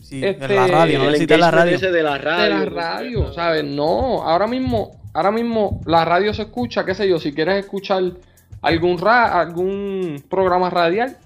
Sí, 0.00 0.22
Este, 0.22 0.54
la 0.54 0.66
radio, 0.66 0.98
no 0.98 1.10
la 1.38 1.50
radio. 1.50 1.76
ese 1.76 1.90
de 1.90 2.02
la 2.02 2.18
radio. 2.18 2.42
de 2.42 2.50
la 2.50 2.64
radio, 2.66 3.32
¿sabes? 3.32 3.64
No, 3.64 4.22
ahora 4.22 4.46
mismo, 4.46 5.00
ahora 5.14 5.30
mismo 5.30 5.80
la 5.86 6.04
radio 6.04 6.34
se 6.34 6.42
escucha, 6.42 6.84
qué 6.84 6.94
sé 6.94 7.08
yo, 7.08 7.18
si 7.18 7.32
quieres 7.32 7.64
escuchar 7.64 8.02
algún 8.60 8.98
ra 8.98 9.40
algún 9.40 10.22
programa 10.28 10.68
radial, 10.68 11.16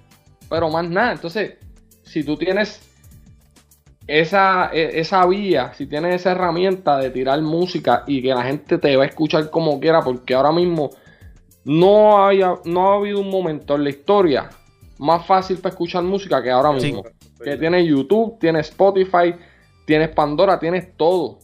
pero 0.48 0.70
más 0.70 0.88
nada. 0.88 1.10
Entonces, 1.10 1.54
si 2.04 2.22
tú 2.22 2.36
tienes 2.36 2.87
esa, 4.08 4.70
e- 4.72 4.98
esa 4.98 5.24
vía, 5.26 5.72
si 5.74 5.86
tienes 5.86 6.16
esa 6.16 6.32
herramienta 6.32 6.96
de 6.96 7.10
tirar 7.10 7.40
música 7.42 8.02
y 8.06 8.22
que 8.22 8.28
la 8.30 8.42
gente 8.42 8.78
te 8.78 8.96
va 8.96 9.04
a 9.04 9.06
escuchar 9.06 9.50
como 9.50 9.78
quiera, 9.78 10.00
porque 10.02 10.34
ahora 10.34 10.50
mismo 10.50 10.90
no, 11.64 12.26
haya, 12.26 12.54
no 12.64 12.90
ha 12.90 12.96
habido 12.96 13.20
un 13.20 13.28
momento 13.30 13.76
en 13.76 13.84
la 13.84 13.90
historia 13.90 14.48
más 14.98 15.24
fácil 15.26 15.58
para 15.58 15.70
escuchar 15.74 16.02
música 16.02 16.42
que 16.42 16.50
ahora 16.50 16.78
Sí. 16.80 16.86
mismo. 16.86 17.04
Que 17.44 17.56
tienes 17.56 17.86
YouTube, 17.86 18.38
tienes 18.40 18.70
Spotify, 18.70 19.34
tienes 19.86 20.08
Pandora, 20.08 20.58
tienes 20.58 20.96
todo. 20.96 21.38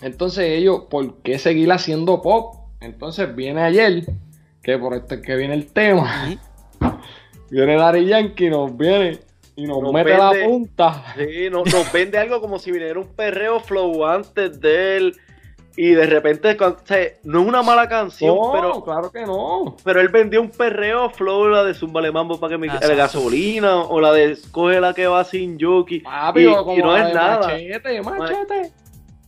Entonces 0.00 0.46
ellos, 0.46 0.84
¿por 0.88 1.16
qué 1.22 1.38
seguir 1.38 1.70
haciendo 1.72 2.22
pop? 2.22 2.54
Entonces 2.80 3.34
viene 3.36 3.62
ayer, 3.62 4.04
que 4.62 4.78
por 4.78 4.94
este 4.94 5.20
que 5.20 5.36
viene 5.36 5.52
el 5.54 5.66
tema, 5.72 6.30
viene 7.50 7.74
Daddy 7.76 8.06
Yankee, 8.06 8.48
nos 8.48 8.74
viene 8.76 9.18
y 9.56 9.66
nos, 9.66 9.82
Nos 9.82 9.92
mete 9.92 10.16
la 10.16 10.30
vende- 10.32 10.44
punta. 10.48 11.04
Sí, 11.16 11.48
no- 11.50 11.64
nos 11.64 11.92
vende 11.92 12.18
algo 12.18 12.40
como 12.40 12.58
si 12.58 12.70
viniera 12.72 12.98
un 12.98 13.08
perreo 13.14 13.60
flow 13.60 14.04
antes 14.06 14.60
de 14.60 14.96
él. 14.96 15.16
Y 15.76 15.90
de 15.92 16.04
repente, 16.04 16.56
cuando- 16.56 16.78
o 16.82 16.86
sea, 16.86 17.06
no 17.22 17.40
es 17.40 17.46
una 17.48 17.62
mala 17.62 17.88
canción, 17.88 18.34
No, 18.36 18.50
pero, 18.52 18.84
claro 18.84 19.10
que 19.12 19.24
no. 19.24 19.76
pero 19.84 20.00
él 20.00 20.08
vendió 20.08 20.40
un 20.42 20.50
perreo 20.50 21.08
flow, 21.10 21.48
la 21.48 21.62
de 21.64 21.74
Zumbale 21.74 22.10
Mambo 22.10 22.38
para 22.40 22.50
que 22.52 22.58
me 22.58 22.68
Ah, 22.68 22.78
la 22.82 22.94
gasolina, 22.94 23.76
o 23.84 24.00
la 24.00 24.12
de 24.12 24.36
coge 24.50 24.80
la 24.80 24.92
que 24.92 25.06
va 25.06 25.22
sin 25.24 25.58
jockey. 25.60 26.00
Papi, 26.00 26.40
y, 26.40 26.44
y 26.44 26.82
no 26.82 26.92
la 26.92 27.08
es 27.08 27.14
nada. 27.14 27.38
Machete, 27.48 28.02
machete. 28.02 28.72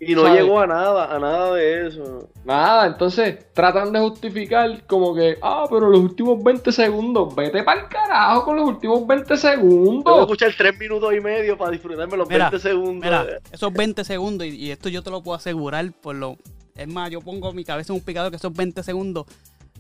Y 0.05 0.15
no 0.17 0.23
¿sabes? 0.23 0.43
llegó 0.43 0.59
a 0.61 0.67
nada, 0.67 1.15
a 1.15 1.19
nada 1.21 1.55
de 1.55 1.87
eso. 1.87 2.29
Nada, 2.45 2.87
entonces 2.89 3.53
tratan 3.53 3.93
de 3.93 4.01
justificar 4.01 4.85
como 4.87 5.15
que, 5.15 5.39
ah, 5.41 5.65
pero 5.71 5.89
los 5.91 6.01
últimos 6.01 6.43
20 6.43 6.73
segundos, 6.73 7.33
vete 7.37 7.63
para 7.63 7.83
el 7.83 7.89
carajo 7.89 8.45
con 8.45 8.57
los 8.57 8.69
últimos 8.69 9.07
20 9.07 9.27
Tengo 9.27 9.29
que 9.29 9.37
segundos. 9.41 10.21
escuchar 10.23 10.53
tres 10.59 10.77
minutos 10.77 11.15
y 11.15 11.21
medio 11.21 11.57
para 11.57 11.71
disfrutarme 11.71 12.17
los 12.17 12.29
Mira, 12.29 12.51
20 12.51 12.69
segundos. 12.69 13.05
Mira, 13.05 13.27
esos 13.53 13.73
20 13.73 14.03
segundos, 14.05 14.47
y, 14.49 14.51
y 14.57 14.71
esto 14.73 14.89
yo 14.89 15.03
te 15.03 15.11
lo 15.11 15.23
puedo 15.23 15.37
asegurar 15.37 15.93
por 15.93 16.17
lo. 16.17 16.37
Es 16.75 16.89
más, 16.89 17.09
yo 17.11 17.21
pongo 17.21 17.53
mi 17.53 17.65
cabeza 17.65 17.93
en 17.93 17.99
un 18.01 18.05
picador 18.05 18.31
que 18.31 18.39
esos 18.39 18.53
20 18.53 18.83
segundos 18.83 19.27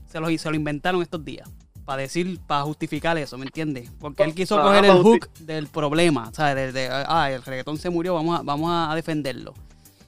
se 0.07 0.21
los, 0.21 0.41
se 0.41 0.49
lo 0.51 0.55
inventaron 0.55 1.03
estos 1.03 1.25
días. 1.25 1.51
Para 1.85 2.03
decir, 2.03 2.39
para 2.47 2.63
justificar 2.63 3.19
eso, 3.19 3.37
¿me 3.39 3.47
entiendes? 3.47 3.91
Porque 3.99 4.23
él 4.23 4.35
quiso 4.35 4.55
Ajá, 4.57 4.69
coger 4.69 4.83
para 4.83 4.93
el 4.93 5.03
hook 5.03 5.29
del 5.41 5.67
problema, 5.67 6.31
¿sabes? 6.33 6.73
De, 6.73 6.81
de, 6.81 6.89
ah, 6.93 7.29
el 7.33 7.43
reggaetón 7.43 7.77
se 7.77 7.91
murió, 7.91 8.15
vamos 8.15 8.39
a, 8.39 8.43
vamos 8.45 8.71
a 8.73 8.95
defenderlo. 8.95 9.53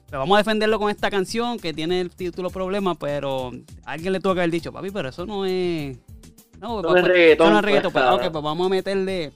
Pero 0.07 0.19
vamos 0.19 0.35
a 0.35 0.39
defenderlo 0.39 0.79
con 0.79 0.89
esta 0.89 1.09
canción 1.09 1.57
que 1.59 1.73
tiene 1.73 1.99
el 2.01 2.09
título 2.11 2.49
Problema, 2.49 2.95
pero 2.95 3.51
alguien 3.85 4.13
le 4.13 4.19
tuvo 4.19 4.33
que 4.35 4.41
haber 4.41 4.51
dicho, 4.51 4.71
papi, 4.71 4.91
pero 4.91 5.09
eso 5.09 5.25
no 5.25 5.45
es. 5.45 5.97
No, 6.61 6.81
No 6.81 6.95
es 6.95 7.03
reggaetón, 7.03 7.47
Eso 7.47 7.53
no 7.53 7.59
es 7.59 7.65
reggaetón. 7.65 7.91
pues, 7.91 8.03
Pues, 8.03 8.13
ok, 8.13 8.19
claro. 8.19 8.31
pues 8.31 8.43
vamos 8.43 8.65
a 8.67 8.69
meterle 8.69 9.31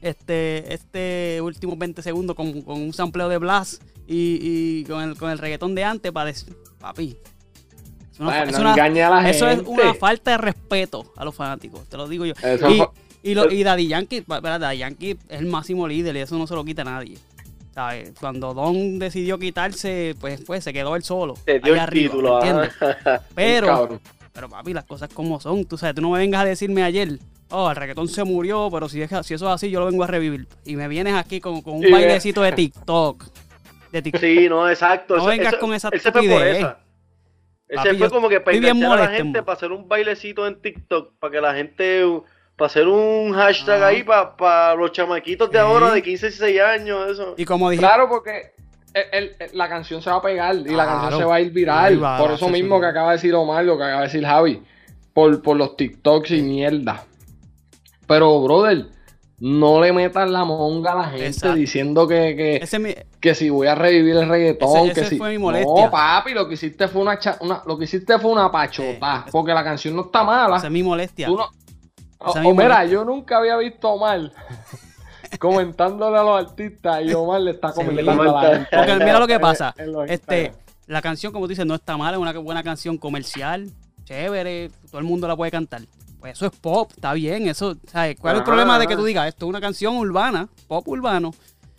este, 0.00 0.72
este 0.74 1.40
últimos 1.42 1.78
20 1.78 2.02
segundos 2.02 2.36
con, 2.36 2.62
con 2.62 2.80
un 2.80 2.92
sampleo 2.92 3.28
de 3.28 3.38
Blast 3.38 3.82
y, 4.06 4.38
y 4.80 4.84
con, 4.84 5.02
el, 5.02 5.16
con 5.16 5.30
el 5.30 5.38
reggaetón 5.38 5.74
de 5.74 5.84
antes 5.84 6.12
para 6.12 6.26
decir, 6.26 6.54
papi. 6.78 7.16
Es 8.12 8.20
una, 8.20 8.28
Bueno, 8.30 8.44
es 8.44 8.52
no 8.52 8.60
una- 8.60 8.74
a 8.74 9.22
la 9.22 9.30
eso 9.30 9.48
es 9.48 9.60
una 9.66 9.94
falta 9.94 10.32
de 10.32 10.38
respeto 10.38 11.12
a 11.16 11.24
los 11.24 11.34
fanáticos, 11.34 11.88
te 11.88 11.96
lo 11.96 12.06
digo 12.08 12.26
yo. 12.26 12.34
Eso 12.42 12.68
y, 12.70 12.82
y, 13.22 13.34
lo, 13.34 13.50
y 13.50 13.62
Daddy 13.62 13.86
Yankee, 13.88 14.22
Daddy 14.26 14.78
Yankee 14.78 15.10
es 15.28 15.40
el 15.40 15.46
máximo 15.46 15.88
líder 15.88 16.14
y 16.16 16.20
eso 16.20 16.36
no 16.36 16.46
se 16.46 16.54
lo 16.54 16.64
quita 16.64 16.82
a 16.82 16.86
nadie. 16.86 17.16
¿Sabes? 17.74 18.12
Cuando 18.20 18.52
Don 18.52 18.98
decidió 18.98 19.38
quitarse, 19.38 20.14
pues, 20.20 20.42
pues 20.44 20.62
se 20.62 20.72
quedó 20.72 20.94
él 20.94 21.02
solo. 21.02 21.34
Te 21.44 21.58
dio 21.58 21.74
el 21.74 21.80
arriba, 21.80 22.12
título. 22.12 22.40
¿me 22.40 22.48
ah. 22.48 22.64
entiendes? 22.64 23.22
Pero, 23.34 24.00
pero 24.34 24.48
papi, 24.48 24.72
las 24.72 24.84
cosas 24.84 25.10
como 25.12 25.40
son. 25.40 25.64
Tú 25.64 25.76
sabes, 25.76 25.94
tú 25.94 26.02
no 26.02 26.10
me 26.10 26.18
vengas 26.18 26.42
a 26.42 26.44
decirme 26.44 26.82
ayer, 26.82 27.18
oh, 27.50 27.70
el 27.70 27.76
reggaetón 27.76 28.08
se 28.08 28.24
murió, 28.24 28.68
pero 28.70 28.88
si, 28.88 29.00
es, 29.02 29.10
si 29.26 29.34
eso 29.34 29.46
es 29.46 29.54
así, 29.54 29.70
yo 29.70 29.80
lo 29.80 29.86
vengo 29.86 30.04
a 30.04 30.06
revivir. 30.06 30.46
Y 30.64 30.76
me 30.76 30.88
vienes 30.88 31.14
aquí 31.14 31.40
con, 31.40 31.60
con 31.62 31.74
un 31.74 31.90
bailecito 31.90 32.42
de 32.42 32.52
TikTok. 32.52 33.24
De 33.90 34.02
TikTok. 34.02 34.20
Sí, 34.22 34.48
no, 34.48 34.68
exacto. 34.68 35.16
No 35.16 35.22
Eso- 35.22 35.30
vengas 35.30 35.52
eso- 35.52 35.60
con 35.60 35.74
esa 35.74 35.88
Él 35.92 36.00
se 36.00 36.12
fue 36.12 36.22
por 36.22 36.30
estupidez. 36.30 36.58
esa. 36.58 36.78
Él 37.68 37.76
Papi, 37.76 37.88
se 37.88 37.94
fue 37.96 38.06
yo 38.06 38.10
como 38.10 38.28
que 38.28 38.40
para 38.40 38.56
a 38.56 38.96
la 38.96 39.08
gente, 39.08 39.42
para 39.42 39.56
hacer 39.56 39.72
un 39.72 39.88
bailecito 39.88 40.46
en 40.46 40.60
TikTok, 40.60 41.14
para 41.18 41.30
que 41.30 41.40
la 41.40 41.54
gente, 41.54 42.04
para 42.62 42.70
hacer 42.70 42.86
un 42.86 43.32
hashtag 43.32 43.82
Ah. 43.82 43.86
ahí 43.88 44.04
para, 44.04 44.36
para 44.36 44.74
los 44.76 44.92
chamaquitos 44.92 45.50
de 45.50 45.58
ahora 45.58 45.90
de 45.92 46.00
15, 46.00 46.26
16 46.28 46.60
años, 46.60 47.10
eso. 47.10 47.34
Y 47.36 47.44
como 47.44 47.68
dije, 47.70 47.80
Claro, 47.82 48.08
porque 48.08 48.52
el- 48.94 49.04
el- 49.24 49.36
el- 49.40 49.58
la 49.58 49.68
canción 49.68 50.00
se 50.00 50.08
va 50.10 50.16
a 50.18 50.22
pegar 50.22 50.54
y 50.54 50.68
la 50.70 50.84
canción 50.86 51.18
se 51.18 51.24
va 51.24 51.34
a 51.34 51.40
ir 51.40 51.50
viral. 51.50 52.00
Va, 52.04 52.18
por 52.18 52.30
eso 52.30 52.48
mismo 52.48 52.78
que 52.80 52.86
acaba 52.86 53.08
de 53.08 53.16
decir 53.16 53.34
Omar, 53.34 53.64
lo 53.64 53.76
que 53.76 53.82
acaba 53.82 54.02
de 54.02 54.06
decir 54.06 54.24
Javi. 54.24 54.62
Por, 55.12 55.42
por 55.42 55.56
los 55.56 55.76
TikToks 55.76 56.30
y 56.30 56.42
mierda. 56.42 57.04
Pero, 58.06 58.40
brother, 58.42 58.86
no 59.40 59.80
le 59.80 59.92
metas 59.92 60.30
la 60.30 60.44
monga 60.44 60.92
a 60.92 60.94
la 60.94 61.04
gente 61.06 61.26
Exacto. 61.26 61.56
diciendo 61.56 62.06
que, 62.06 62.36
que, 62.36 62.56
ese 62.56 62.76
es 62.76 62.82
mi- 62.82 62.94
que 63.20 63.34
si 63.34 63.50
voy 63.50 63.66
a 63.66 63.74
revivir 63.74 64.16
el 64.16 64.28
reggaetón, 64.28 64.84
Ese- 64.86 64.94
que 64.94 65.00
ese 65.00 65.10
si... 65.10 65.18
fue 65.18 65.30
mi 65.30 65.38
molestia. 65.38 65.84
No, 65.86 65.90
papi, 65.90 66.32
lo 66.32 66.46
que 66.46 66.54
hiciste 66.54 66.86
fue 66.88 67.02
una, 67.02 67.18
cha- 67.18 67.38
una- 67.40 67.60
lo 67.66 67.76
que 67.76 67.84
hiciste 67.84 68.18
fue 68.20 68.30
una 68.30 68.50
pachota, 68.52 69.24
Eh, 69.26 69.30
porque 69.32 69.52
la 69.52 69.64
canción 69.64 69.96
no 69.96 70.02
está 70.02 70.22
mala. 70.22 70.56
esa 70.58 70.66
es 70.68 70.72
mi 70.72 70.82
molestia. 70.84 71.26
Tú 71.26 71.36
no- 71.36 71.48
O, 72.24 72.30
Esa 72.30 72.40
o 72.40 72.42
misma 72.42 72.62
mira, 72.62 72.84
yo 72.86 73.04
nunca 73.04 73.38
había 73.38 73.56
visto 73.56 73.88
a 73.88 73.92
Omar 73.92 74.32
comentándole 75.38 76.18
a 76.18 76.22
los 76.22 76.46
artistas 76.46 77.02
y 77.04 77.12
Omar 77.14 77.40
le 77.40 77.52
está 77.52 77.72
Sí. 77.72 77.84
comentando 77.84 78.22
a 78.38 78.42
la 78.42 78.50
gente. 78.54 78.76
Porque 78.76 78.94
mira 78.96 79.18
lo 79.18 79.26
que 79.26 79.40
pasa. 79.40 79.74
Este, 80.06 80.52
la 80.86 81.00
canción, 81.02 81.32
como 81.32 81.46
tú 81.46 81.50
dices, 81.50 81.66
no 81.66 81.74
está 81.74 81.96
mala, 81.96 82.16
es 82.16 82.20
una 82.22 82.32
buena 82.38 82.62
canción 82.62 82.98
comercial, 82.98 83.70
chévere, 84.04 84.70
todo 84.90 84.98
el 84.98 85.04
mundo 85.04 85.26
la 85.28 85.36
puede 85.36 85.50
cantar. 85.50 85.82
Pues 86.20 86.34
eso 86.34 86.46
es 86.46 86.52
pop, 86.52 86.90
está 86.94 87.12
bien, 87.14 87.48
eso, 87.48 87.76
¿sabes? 87.90 88.16
¿Cuál 88.20 88.34
es 88.34 88.38
el 88.38 88.42
Ajá, 88.42 88.44
problema 88.52 88.78
de 88.78 88.86
que 88.86 88.94
tú 88.94 89.04
digas, 89.04 89.26
esto 89.26 89.46
es 89.46 89.48
una 89.48 89.60
canción 89.60 89.96
urbana, 89.96 90.48
pop 90.68 90.86
urbano, 90.86 91.32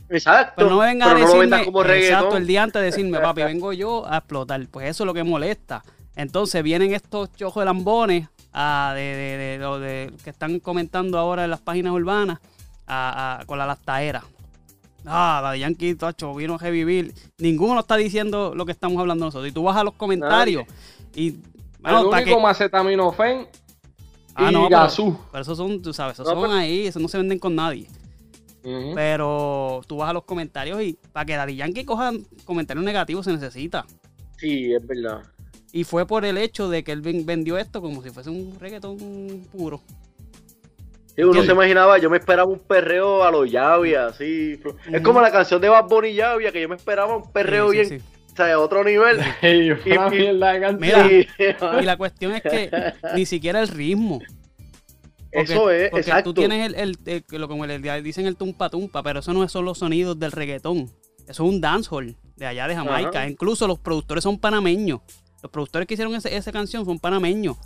Exacto. 0.10 0.54
pero 0.58 0.70
no 0.70 0.80
me 0.80 0.88
vengas 0.88 1.10
a 1.10 1.14
no 1.14 1.20
decirme, 1.20 1.64
como 1.64 1.82
reggaetón. 1.84 2.16
exacto, 2.18 2.38
el 2.38 2.48
día 2.48 2.64
antes 2.64 2.82
de 2.82 2.86
decirme, 2.88 3.20
papi, 3.20 3.42
vengo 3.44 3.72
yo 3.72 4.06
a 4.06 4.18
explotar, 4.18 4.66
pues 4.70 4.90
eso 4.90 5.04
es 5.04 5.06
lo 5.06 5.14
que 5.14 5.24
molesta. 5.24 5.82
Entonces 6.16 6.62
vienen 6.62 6.94
estos 6.94 7.32
chojos 7.34 7.62
de 7.62 7.66
lambones 7.66 8.28
ah, 8.54 8.94
de, 8.96 9.02
de, 9.02 9.38
de, 9.38 9.58
lo 9.58 9.80
de- 9.80 10.13
que 10.24 10.30
están 10.30 10.60
comentando 10.60 11.18
ahora 11.18 11.44
en 11.44 11.50
las 11.50 11.60
páginas 11.62 11.94
urbanas 11.94 12.39
a- 12.88 13.39
a- 13.42 13.46
con 13.46 13.58
la 13.58 13.66
lactaera. 13.66 14.24
Ah, 15.06 15.42
la 15.44 15.52
de 15.52 15.60
Yankee, 15.60 15.96
tacho, 15.96 16.34
vino 16.34 16.56
a 16.56 16.58
revivir. 16.58 17.13
Ninguno 17.39 17.80
está 17.82 17.98
diciendo 17.98 18.54
lo 18.56 18.66
que 18.66 18.72
estamos 18.72 18.98
hablando 19.00 19.26
nosotros. 19.26 19.50
Y 19.50 19.52
tú 19.52 19.63
vas 19.63 19.76
a 19.76 19.84
los 19.84 19.94
comentarios 19.96 20.66
y... 21.13 21.32
bueno, 21.82 22.04
el 22.04 22.10
¿para 22.10 22.24
único 22.24 22.39
macetaminofen 22.39 23.48
Ah, 24.36 24.50
y 24.50 24.54
no, 24.54 24.68
pero- 24.68 24.80
gasú. 24.82 25.20
Pero 25.32 25.42
esos 25.42 25.58
son, 25.58 25.82
tú 25.82 25.94
sabes, 25.94 26.13
esos 26.13 26.26
No, 26.26 26.34
son 26.34 26.42
pero- 26.44 26.54
ahí, 26.54 26.88
esos 26.88 27.02
no 27.02 27.08
se 27.10 27.18
venden 27.18 27.38
con 27.39 27.54
nadie. 27.56 27.88
Pero 28.96 29.82
tú 29.88 29.98
vas 29.98 30.10
a 30.10 30.13
los 30.13 30.24
comentarios 30.24 30.82
y 30.82 30.98
para 31.12 31.26
que 31.26 31.36
Daddy 31.36 31.56
Yankee 31.58 31.84
coja 31.86 32.12
comentarios 32.46 32.86
negativos 32.86 33.26
se 33.26 33.34
necesita. 33.34 33.86
Sí, 34.38 34.74
es 34.74 34.86
verdad. 34.88 35.22
Y 35.74 35.84
fue 35.84 36.06
por 36.08 36.24
el 36.24 36.38
hecho 36.38 36.70
de 36.70 36.84
que 36.84 36.92
él 36.94 37.02
ven- 37.02 37.26
vendió 37.26 37.58
esto 37.58 37.82
como 37.82 38.02
si 38.04 38.12
fuese 38.12 38.30
un 38.30 38.58
reggaetón 38.60 39.46
puro. 39.52 39.82
Sí, 41.16 41.24
uno 41.24 41.44
se 41.44 41.52
imaginaba, 41.52 41.98
yo 41.98 42.10
me 42.10 42.18
esperaba 42.18 42.50
un 42.50 42.60
perreo 42.60 43.24
a 43.24 43.32
los 43.32 43.50
Yavia, 43.52 44.06
así. 44.08 44.60
Es 44.92 45.02
como 45.02 45.20
la 45.20 45.32
canción 45.32 45.60
de 45.62 45.70
Bad 45.70 45.86
Bunny 45.90 46.14
Yavia, 46.14 46.52
que 46.52 46.62
yo 46.62 46.70
me 46.70 46.76
esperaba 46.76 47.18
un 47.18 47.32
perreo 47.32 47.72
Sí, 47.72 47.78
sí, 47.86 47.90
bien, 47.90 48.02
sí. 48.02 48.06
o 48.32 48.36
sea, 48.36 48.54
a 48.54 48.60
otro 48.60 48.84
nivel. 48.84 49.20
Y- 49.42 49.70
de 49.70 49.96
canción. 50.60 50.80
Mira. 50.80 51.08
Y 51.12 51.86
la 51.86 51.98
cuestión 51.98 52.34
es 52.34 52.42
que 52.44 52.70
ni 53.16 53.26
siquiera 53.26 53.60
el 53.62 53.68
ritmo. 53.68 54.20
Porque- 55.32 55.54
Eso 55.54 55.72
es, 55.72 55.90
porque 55.90 56.02
exacto. 56.08 56.34
tú 56.36 56.42
tienes 56.42 56.68
el, 56.68 56.76
el- 56.76 56.98
el- 57.32 57.42
lo 57.42 57.48
como 57.48 57.66
le 57.66 57.80
dicen 58.02 58.28
el 58.28 58.36
tumpa 58.36 58.70
tumpa, 58.70 59.02
pero 59.02 59.20
eso 59.22 59.34
no 59.34 59.48
son 59.50 59.66
los 59.66 59.80
sonidos 59.80 60.20
del 60.20 60.32
reggaetón. 60.32 60.92
Eso 61.28 61.32
es 61.46 61.50
un 61.50 61.62
dancehall 61.62 62.16
de 62.36 62.46
allá 62.46 62.68
de 62.68 62.76
Jamaica. 62.76 63.20
Ajá. 63.22 63.28
Incluso 63.30 63.68
los 63.68 63.80
productores 63.80 64.24
son 64.24 64.38
panameños. 64.40 65.02
Los 65.44 65.52
productores 65.52 65.88
que 65.88 65.94
hicieron 65.94 66.16
ese- 66.16 66.36
esa 66.36 66.52
canción 66.52 66.84
son 66.86 66.98
panameños. 66.98 67.58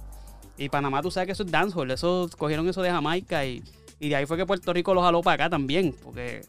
Y 0.57 0.67
Panamá, 0.69 1.01
tú 1.01 1.11
sabes 1.11 1.27
que 1.27 1.31
eso 1.33 1.43
es 1.43 1.51
dancehall. 1.51 1.91
Eso 1.91 2.29
cogieron 2.37 2.67
eso 2.67 2.81
de 2.81 2.89
Jamaica 2.89 3.45
y, 3.45 3.63
y 3.99 4.09
de 4.09 4.15
ahí 4.17 4.25
fue 4.25 4.35
que 4.35 4.45
Puerto 4.45 4.73
Rico 4.73 4.93
lo 4.93 5.01
jaló 5.03 5.21
para 5.21 5.35
acá 5.45 5.49
también. 5.51 5.95
Porque 6.03 6.41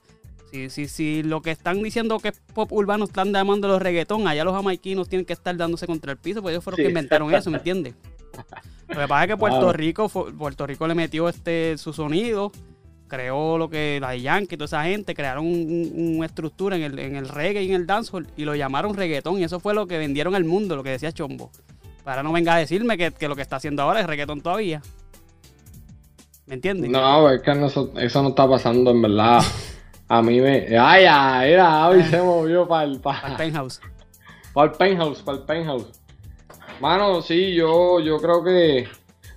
si, 0.51 0.71
si, 0.71 0.88
si 0.88 1.23
lo 1.23 1.43
que 1.43 1.51
están 1.51 1.83
diciendo 1.83 2.19
que 2.19 2.29
es 2.29 2.41
pop 2.55 2.73
urbano 2.73 3.05
están 3.05 3.33
llamando 3.33 3.69
los 3.69 3.81
reggaetón, 3.83 4.27
allá 4.27 4.43
los 4.45 4.55
jamaiquinos 4.55 5.09
tienen 5.11 5.27
que 5.27 5.35
estar 5.35 5.55
dándose 5.55 5.87
contra 5.87 6.11
el 6.12 6.17
piso, 6.19 6.41
pues 6.41 6.55
ellos 6.55 6.64
fueron 6.64 6.79
los 6.79 6.85
que 6.87 6.88
inventaron 6.91 7.33
eso, 7.35 7.51
¿me 7.51 7.59
entiendes? 7.59 7.95
Lo 8.88 8.95
que 9.01 9.07
pasa 9.09 9.25
es 9.25 9.29
que 9.29 9.37
Puerto 9.37 9.61
Wow. 9.61 9.73
Rico 9.75 10.09
Puerto 10.09 10.67
Rico 10.67 10.87
le 10.88 10.95
metió 10.95 11.29
este 11.29 11.77
su 11.77 11.93
sonido, 11.93 12.51
creó 13.09 13.59
lo 13.59 13.68
que 13.71 13.99
la 14.01 14.11
de 14.11 14.21
Yankee, 14.21 14.57
toda 14.57 14.66
esa 14.66 14.85
gente, 14.85 15.14
crearon 15.14 15.47
un- 15.47 15.92
un- 15.97 16.16
una 16.18 16.27
estructura 16.27 16.77
en 16.77 16.83
el, 16.83 16.99
en 16.99 17.16
el 17.16 17.29
reggae 17.29 17.62
y 17.62 17.68
en 17.71 17.75
el 17.75 17.87
dancehall 17.87 18.27
y 18.37 18.44
lo 18.44 18.55
llamaron 18.55 18.94
reggaetón 18.94 19.38
y 19.38 19.44
eso 19.44 19.59
fue 19.61 19.75
lo 19.75 19.87
que 19.87 19.99
vendieron 19.99 20.35
al 20.35 20.44
mundo, 20.44 20.77
lo 20.77 20.83
que 20.83 20.90
decía 20.90 21.11
Chombo. 21.12 21.51
Para 22.05 22.23
no 22.23 22.33
venga 22.33 22.55
a 22.55 22.59
decirme 22.59 22.97
que, 22.97 23.11
que 23.11 23.29
lo 23.29 23.35
que 23.37 23.42
está 23.42 23.57
haciendo 23.57 23.83
ahora 23.83 24.01
es 24.01 24.07
reggaetón 24.07 24.40
todavía. 24.40 24.81
¿Me 26.47 26.55
entiendes? 26.55 26.90
No, 26.90 27.31
es 27.31 27.42
que 27.42 27.55
no- 27.55 27.66
eso, 27.66 27.92
eso 27.99 28.23
no 28.23 28.31
está 28.31 28.49
pasando 28.49 28.90
en 28.90 29.03
verdad. 29.03 29.42
A 30.09 30.23
mí 30.23 30.40
me. 30.40 30.66
¡Ay, 30.79 31.03
ya! 31.05 31.47
Era, 31.47 31.90
se 32.11 32.23
movió 32.23 32.66
para 32.66 32.85
el, 32.85 33.01
Al 33.05 33.37
penthouse. 33.37 33.81
Para 34.55 34.71
el 34.73 34.77
penthouse, 34.79 35.21
para 35.23 35.37
el 35.38 35.44
penthouse. 35.44 35.87
Mano, 36.81 37.21
sí, 37.21 37.55
yo, 37.55 38.01
yo 38.01 38.16
creo 38.18 38.42
que, 38.42 38.88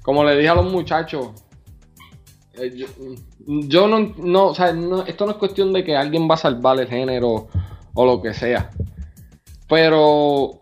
como 0.02 0.24
le 0.24 0.38
dije 0.38 0.48
a 0.48 0.56
los 0.56 0.72
muchachos, 0.72 1.32
yo, 2.76 2.88
yo 3.46 3.88
no, 3.88 4.14
no, 4.18 4.48
o 4.48 4.56
sea, 4.56 4.74
no- 4.74 5.04
esto 5.06 5.26
no 5.26 5.32
es 5.32 5.38
cuestión 5.38 5.72
de 5.74 5.84
que 5.84 5.96
alguien 5.96 6.30
va 6.30 6.36
a 6.36 6.38
salvar 6.38 6.80
el 6.80 6.88
género 6.88 7.48
o 7.94 8.06
lo 8.06 8.22
que 8.22 8.34
sea. 8.34 8.70
Pero 9.68 10.62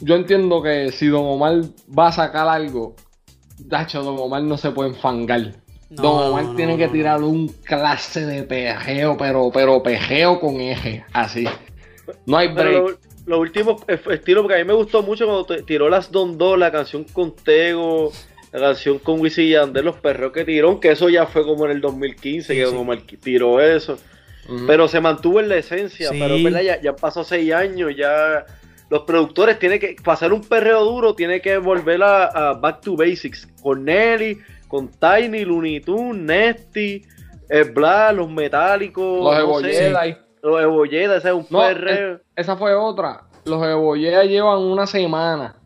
yo 0.00 0.14
entiendo 0.16 0.62
que 0.62 0.92
si 0.92 1.06
Don 1.08 1.24
Omar 1.26 1.62
va 1.96 2.08
a 2.08 2.12
sacar 2.12 2.48
algo, 2.48 2.94
Dacho, 3.58 4.02
Don 4.02 4.18
Omar 4.18 4.42
no 4.42 4.56
se 4.58 4.70
puede 4.70 4.90
enfangar. 4.90 5.52
No, 5.90 6.02
Don 6.02 6.32
Omar 6.32 6.44
no, 6.44 6.54
tiene 6.56 6.72
no, 6.72 6.78
que 6.78 6.86
no. 6.86 6.92
tirar 6.92 7.22
un 7.22 7.48
clase 7.48 8.26
de 8.26 8.42
pejeo, 8.42 9.16
pero, 9.16 9.50
pero 9.52 9.82
pejeo 9.82 10.40
con 10.40 10.60
eje, 10.60 11.04
así. 11.12 11.46
No 12.26 12.36
hay 12.36 12.48
break. 12.48 12.66
Pero 12.68 12.88
lo, 12.90 12.98
lo 13.26 13.40
último 13.40 13.76
es- 13.86 14.00
estilo, 14.10 14.42
porque 14.42 14.56
a 14.56 14.58
mí 14.58 14.64
me 14.64 14.74
gustó 14.74 15.02
mucho 15.02 15.24
cuando 15.26 15.44
te- 15.46 15.62
tiró 15.62 15.88
las 15.88 16.10
Don 16.10 16.36
Do, 16.36 16.56
la 16.56 16.70
canción 16.72 17.04
con 17.12 17.34
Tego, 17.36 18.10
la 18.52 18.60
canción 18.60 18.98
con 18.98 19.20
Wisin 19.20 19.44
y 19.44 19.50
Yandel, 19.50 19.84
los 19.86 19.96
perros 19.96 20.32
que 20.32 20.44
tiró, 20.44 20.78
que 20.78 20.90
eso 20.92 21.08
ya 21.08 21.26
fue 21.26 21.42
como 21.44 21.64
en 21.64 21.70
el 21.72 21.80
2015, 21.80 22.52
Sí, 22.52 22.60
que 22.60 22.66
sí. 22.66 22.76
Omar 22.76 22.98
tiró 23.20 23.60
eso. 23.60 23.98
Pero 24.66 24.88
se 24.88 25.00
mantuvo 25.00 25.40
en 25.40 25.48
la 25.48 25.56
esencia, 25.56 26.10
Sí. 26.10 26.18
pero 26.20 26.34
es 26.34 26.42
verdad, 26.44 26.60
ya, 26.62 26.80
ya 26.80 26.94
pasó 26.96 27.22
seis 27.24 27.52
años, 27.52 27.92
ya 27.96 28.44
los 28.90 29.02
productores 29.04 29.58
tienen 29.58 29.78
que, 29.78 29.96
para 30.04 30.14
hacer 30.14 30.32
un 30.32 30.42
perreo 30.42 30.84
duro, 30.84 31.14
tiene 31.14 31.40
que 31.40 31.56
volver 31.58 32.02
a, 32.02 32.24
a 32.26 32.52
Back 32.54 32.80
to 32.82 32.96
Basics, 32.96 33.46
con 33.62 33.84
Nelly, 33.84 34.38
con 34.68 34.88
Tiny, 34.88 35.44
Looney 35.44 35.80
Tunes, 35.80 36.20
Nesty, 36.22 37.02
eh, 37.48 37.62
Bla, 37.72 38.12
los 38.12 38.28
metálicos, 38.28 39.22
Los 39.24 39.48
no 39.48 39.60
sé, 39.60 39.72
Jedi. 39.72 40.16
los 40.42 40.88
Jedi, 40.90 41.04
ese 41.16 41.28
es 41.28 41.34
un 41.34 41.46
No, 41.48 41.60
perreo. 41.60 42.14
es- 42.16 42.20
esa 42.36 42.56
fue 42.56 42.74
otra. 42.74 43.22
Los 43.44 43.64
Evoyea 43.64 44.24
llevan 44.24 44.58
una 44.58 44.86
semana 44.86 45.56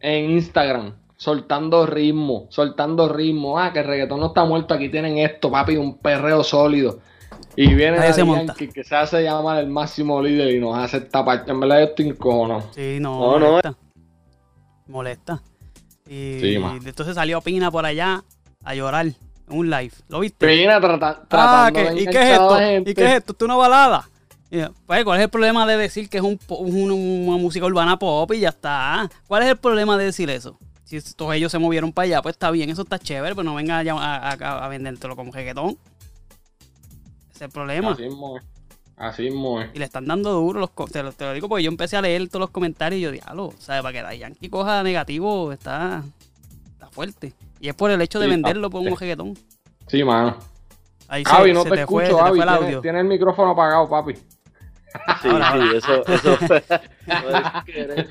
en 0.00 0.30
Instagram 0.30 0.94
soltando 1.22 1.86
ritmo, 1.86 2.46
soltando 2.48 3.08
ritmo. 3.08 3.56
Ah, 3.56 3.72
que 3.72 3.78
el 3.78 3.86
reggaetón 3.86 4.18
no 4.18 4.26
está 4.26 4.44
muerto, 4.44 4.74
aquí 4.74 4.88
tienen 4.88 5.18
esto, 5.18 5.52
papi, 5.52 5.76
un 5.76 5.98
perreo 5.98 6.42
sólido. 6.42 6.98
Y 7.54 7.72
viene 7.74 7.98
monta. 8.24 8.54
Yankee, 8.54 8.68
que 8.72 8.82
se 8.82 8.96
hace 8.96 9.22
llamar 9.22 9.58
el 9.58 9.68
máximo 9.68 10.20
líder 10.20 10.52
y 10.52 10.58
nos 10.58 10.76
hace 10.76 10.96
esta 10.96 11.24
parte. 11.24 11.52
En 11.52 11.60
verdad 11.60 11.78
yo 11.78 11.84
estoy 11.84 12.08
encojonado. 12.08 12.64
Sí, 12.74 12.98
no, 13.00 13.20
No, 13.20 13.38
no, 13.38 13.46
molesta. 13.50 13.74
Molesta. 14.88 15.42
Y, 16.08 16.40
Sí, 16.40 16.58
y 16.58 16.88
entonces 16.88 17.14
salió 17.14 17.40
Pina 17.40 17.70
por 17.70 17.86
allá 17.86 18.24
a 18.64 18.74
llorar 18.74 19.06
en 19.06 19.14
un 19.48 19.70
live. 19.70 19.92
¿Lo 20.08 20.18
viste? 20.18 20.44
Pina 20.44 20.80
trata, 20.80 21.20
Ah, 21.20 21.26
tratando 21.28 21.78
¿qué- 21.78 21.90
de 21.94 22.00
¿y 22.00 22.06
qué 22.06 22.22
es 22.22 22.30
esto? 22.30 22.56
gente. 22.58 22.90
¿Y 22.90 22.94
qué 22.94 23.04
es 23.04 23.10
esto? 23.18 23.32
¿Esto 23.32 23.44
es 23.44 23.48
una 23.48 23.56
balada? 23.56 24.08
Pues, 24.86 25.04
¿cuál 25.04 25.18
es 25.20 25.24
el 25.24 25.30
problema 25.30 25.66
de 25.66 25.76
decir 25.76 26.08
que 26.10 26.18
es 26.18 26.22
un, 26.24 26.38
un- 26.48 26.90
una 27.28 27.36
música 27.38 27.64
urbana 27.64 27.96
pop 27.96 28.30
y 28.32 28.40
ya 28.40 28.48
está? 28.48 29.08
¿Cuál 29.28 29.44
es 29.44 29.50
el 29.50 29.56
problema 29.56 29.96
de 29.96 30.06
decir 30.06 30.28
eso? 30.30 30.58
Si 31.00 31.14
todos 31.14 31.34
ellos 31.34 31.50
se 31.50 31.58
movieron 31.58 31.92
para 31.92 32.04
allá, 32.04 32.22
pues 32.22 32.34
está 32.34 32.50
bien, 32.50 32.70
eso 32.70 32.82
está 32.82 32.98
chévere, 32.98 33.34
pero 33.34 33.44
no 33.44 33.54
vengan 33.54 33.86
a, 33.88 34.30
a, 34.30 34.68
vendértelo 34.68 35.16
como 35.16 35.32
reggaetón. 35.32 35.78
Ese 37.30 37.34
es 37.34 37.40
el 37.42 37.50
problema. 37.50 37.92
Así 37.92 38.02
mismo 38.02 38.36
es. 38.36 38.44
Así 38.96 39.22
mismo 39.22 39.60
es. 39.60 39.70
Y 39.74 39.78
le 39.78 39.84
están 39.84 40.06
dando 40.06 40.32
duro, 40.32 40.60
los, 40.60 40.70
te, 40.90 41.02
lo, 41.02 41.12
te 41.12 41.24
lo 41.24 41.32
digo 41.32 41.48
porque 41.48 41.64
yo 41.64 41.70
empecé 41.70 41.96
a 41.96 42.02
leer 42.02 42.28
todos 42.28 42.40
los 42.40 42.50
comentarios 42.50 42.98
y 43.00 43.02
yo, 43.02 43.10
diablo, 43.10 43.52
¿sabes? 43.58 43.82
Para 43.82 43.92
que 43.92 44.02
la 44.02 44.14
Yankee 44.14 44.48
coja 44.48 44.82
negativo 44.82 45.50
está, 45.52 46.02
está 46.72 46.88
fuerte. 46.90 47.32
Y 47.60 47.68
es 47.68 47.74
por 47.74 47.90
el 47.90 48.00
hecho 48.02 48.18
de 48.20 48.26
Sí, 48.26 48.30
venderlo 48.30 48.70
por 48.70 48.82
un 48.82 48.96
reggaetón. 48.96 49.36
Sí, 49.86 50.04
mano. 50.04 50.36
Ahí 51.08 51.24
Avi, 51.26 51.52
no 51.52 51.64
te, 51.64 51.80
escucho, 51.80 52.06
se 52.06 52.12
te 52.12 52.20
Avi. 52.20 52.28
fue 52.28 52.38
el 52.38 52.48
Tienes, 52.48 52.64
audio. 52.64 52.80
tienes 52.80 53.00
el 53.02 53.06
micrófono 53.08 53.50
apagado, 53.50 53.88
papi. 53.88 54.14
Sí, 55.22 55.28
Ahora, 55.28 55.52
sí, 55.52 55.76
eso, 55.76 56.06
eso 56.06 56.36
fue. 56.46 56.62
no 57.06 57.38
es 57.38 57.64
querer. 57.64 58.08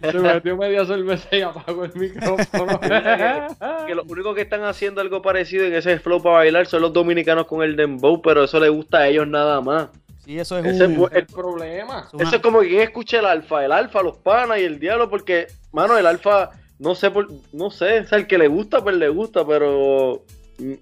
Se 0.00 0.18
metió 0.18 0.56
media 0.56 0.84
cerveza 0.86 1.28
y 1.36 1.42
apagó 1.42 1.84
el 1.84 1.94
micrófono. 1.94 2.80
que 3.86 3.94
los 3.94 4.06
únicos 4.08 4.34
que 4.34 4.42
están 4.42 4.64
haciendo 4.64 5.00
algo 5.00 5.20
parecido 5.22 5.64
en 5.66 5.74
ese 5.74 5.98
flow 5.98 6.22
para 6.22 6.36
bailar 6.36 6.66
son 6.66 6.82
los 6.82 6.92
dominicanos 6.92 7.46
con 7.46 7.62
el 7.62 7.76
dembow, 7.76 8.22
pero 8.22 8.44
eso 8.44 8.58
le 8.60 8.68
gusta 8.68 8.98
a 8.98 9.08
ellos 9.08 9.26
nada 9.28 9.60
más. 9.60 9.88
Sí, 10.24 10.38
eso 10.38 10.58
es 10.58 10.66
Ese 10.66 10.86
un... 10.86 11.04
es 11.06 11.12
el 11.12 11.26
problema. 11.26 12.08
una- 12.12 12.22
Eso 12.24 12.36
es 12.36 12.42
como 12.42 12.60
que 12.60 12.68
quien 12.68 12.80
escucha 12.82 13.18
el 13.18 13.26
alfa, 13.26 13.64
el 13.64 13.72
alfa, 13.72 14.02
los 14.02 14.16
panas 14.18 14.58
y 14.58 14.64
el 14.64 14.78
diablo, 14.78 15.08
porque, 15.10 15.46
mano, 15.72 15.96
el 15.98 16.06
alfa, 16.06 16.50
no 16.78 16.94
sé, 16.94 17.10
por, 17.10 17.28
no 17.52 17.70
sé, 17.70 18.00
o 18.00 18.06
sea, 18.06 18.18
el 18.18 18.26
que 18.26 18.38
le 18.38 18.48
gusta, 18.48 18.82
pues 18.82 18.96
le 18.96 19.08
gusta, 19.08 19.46
pero 19.46 20.22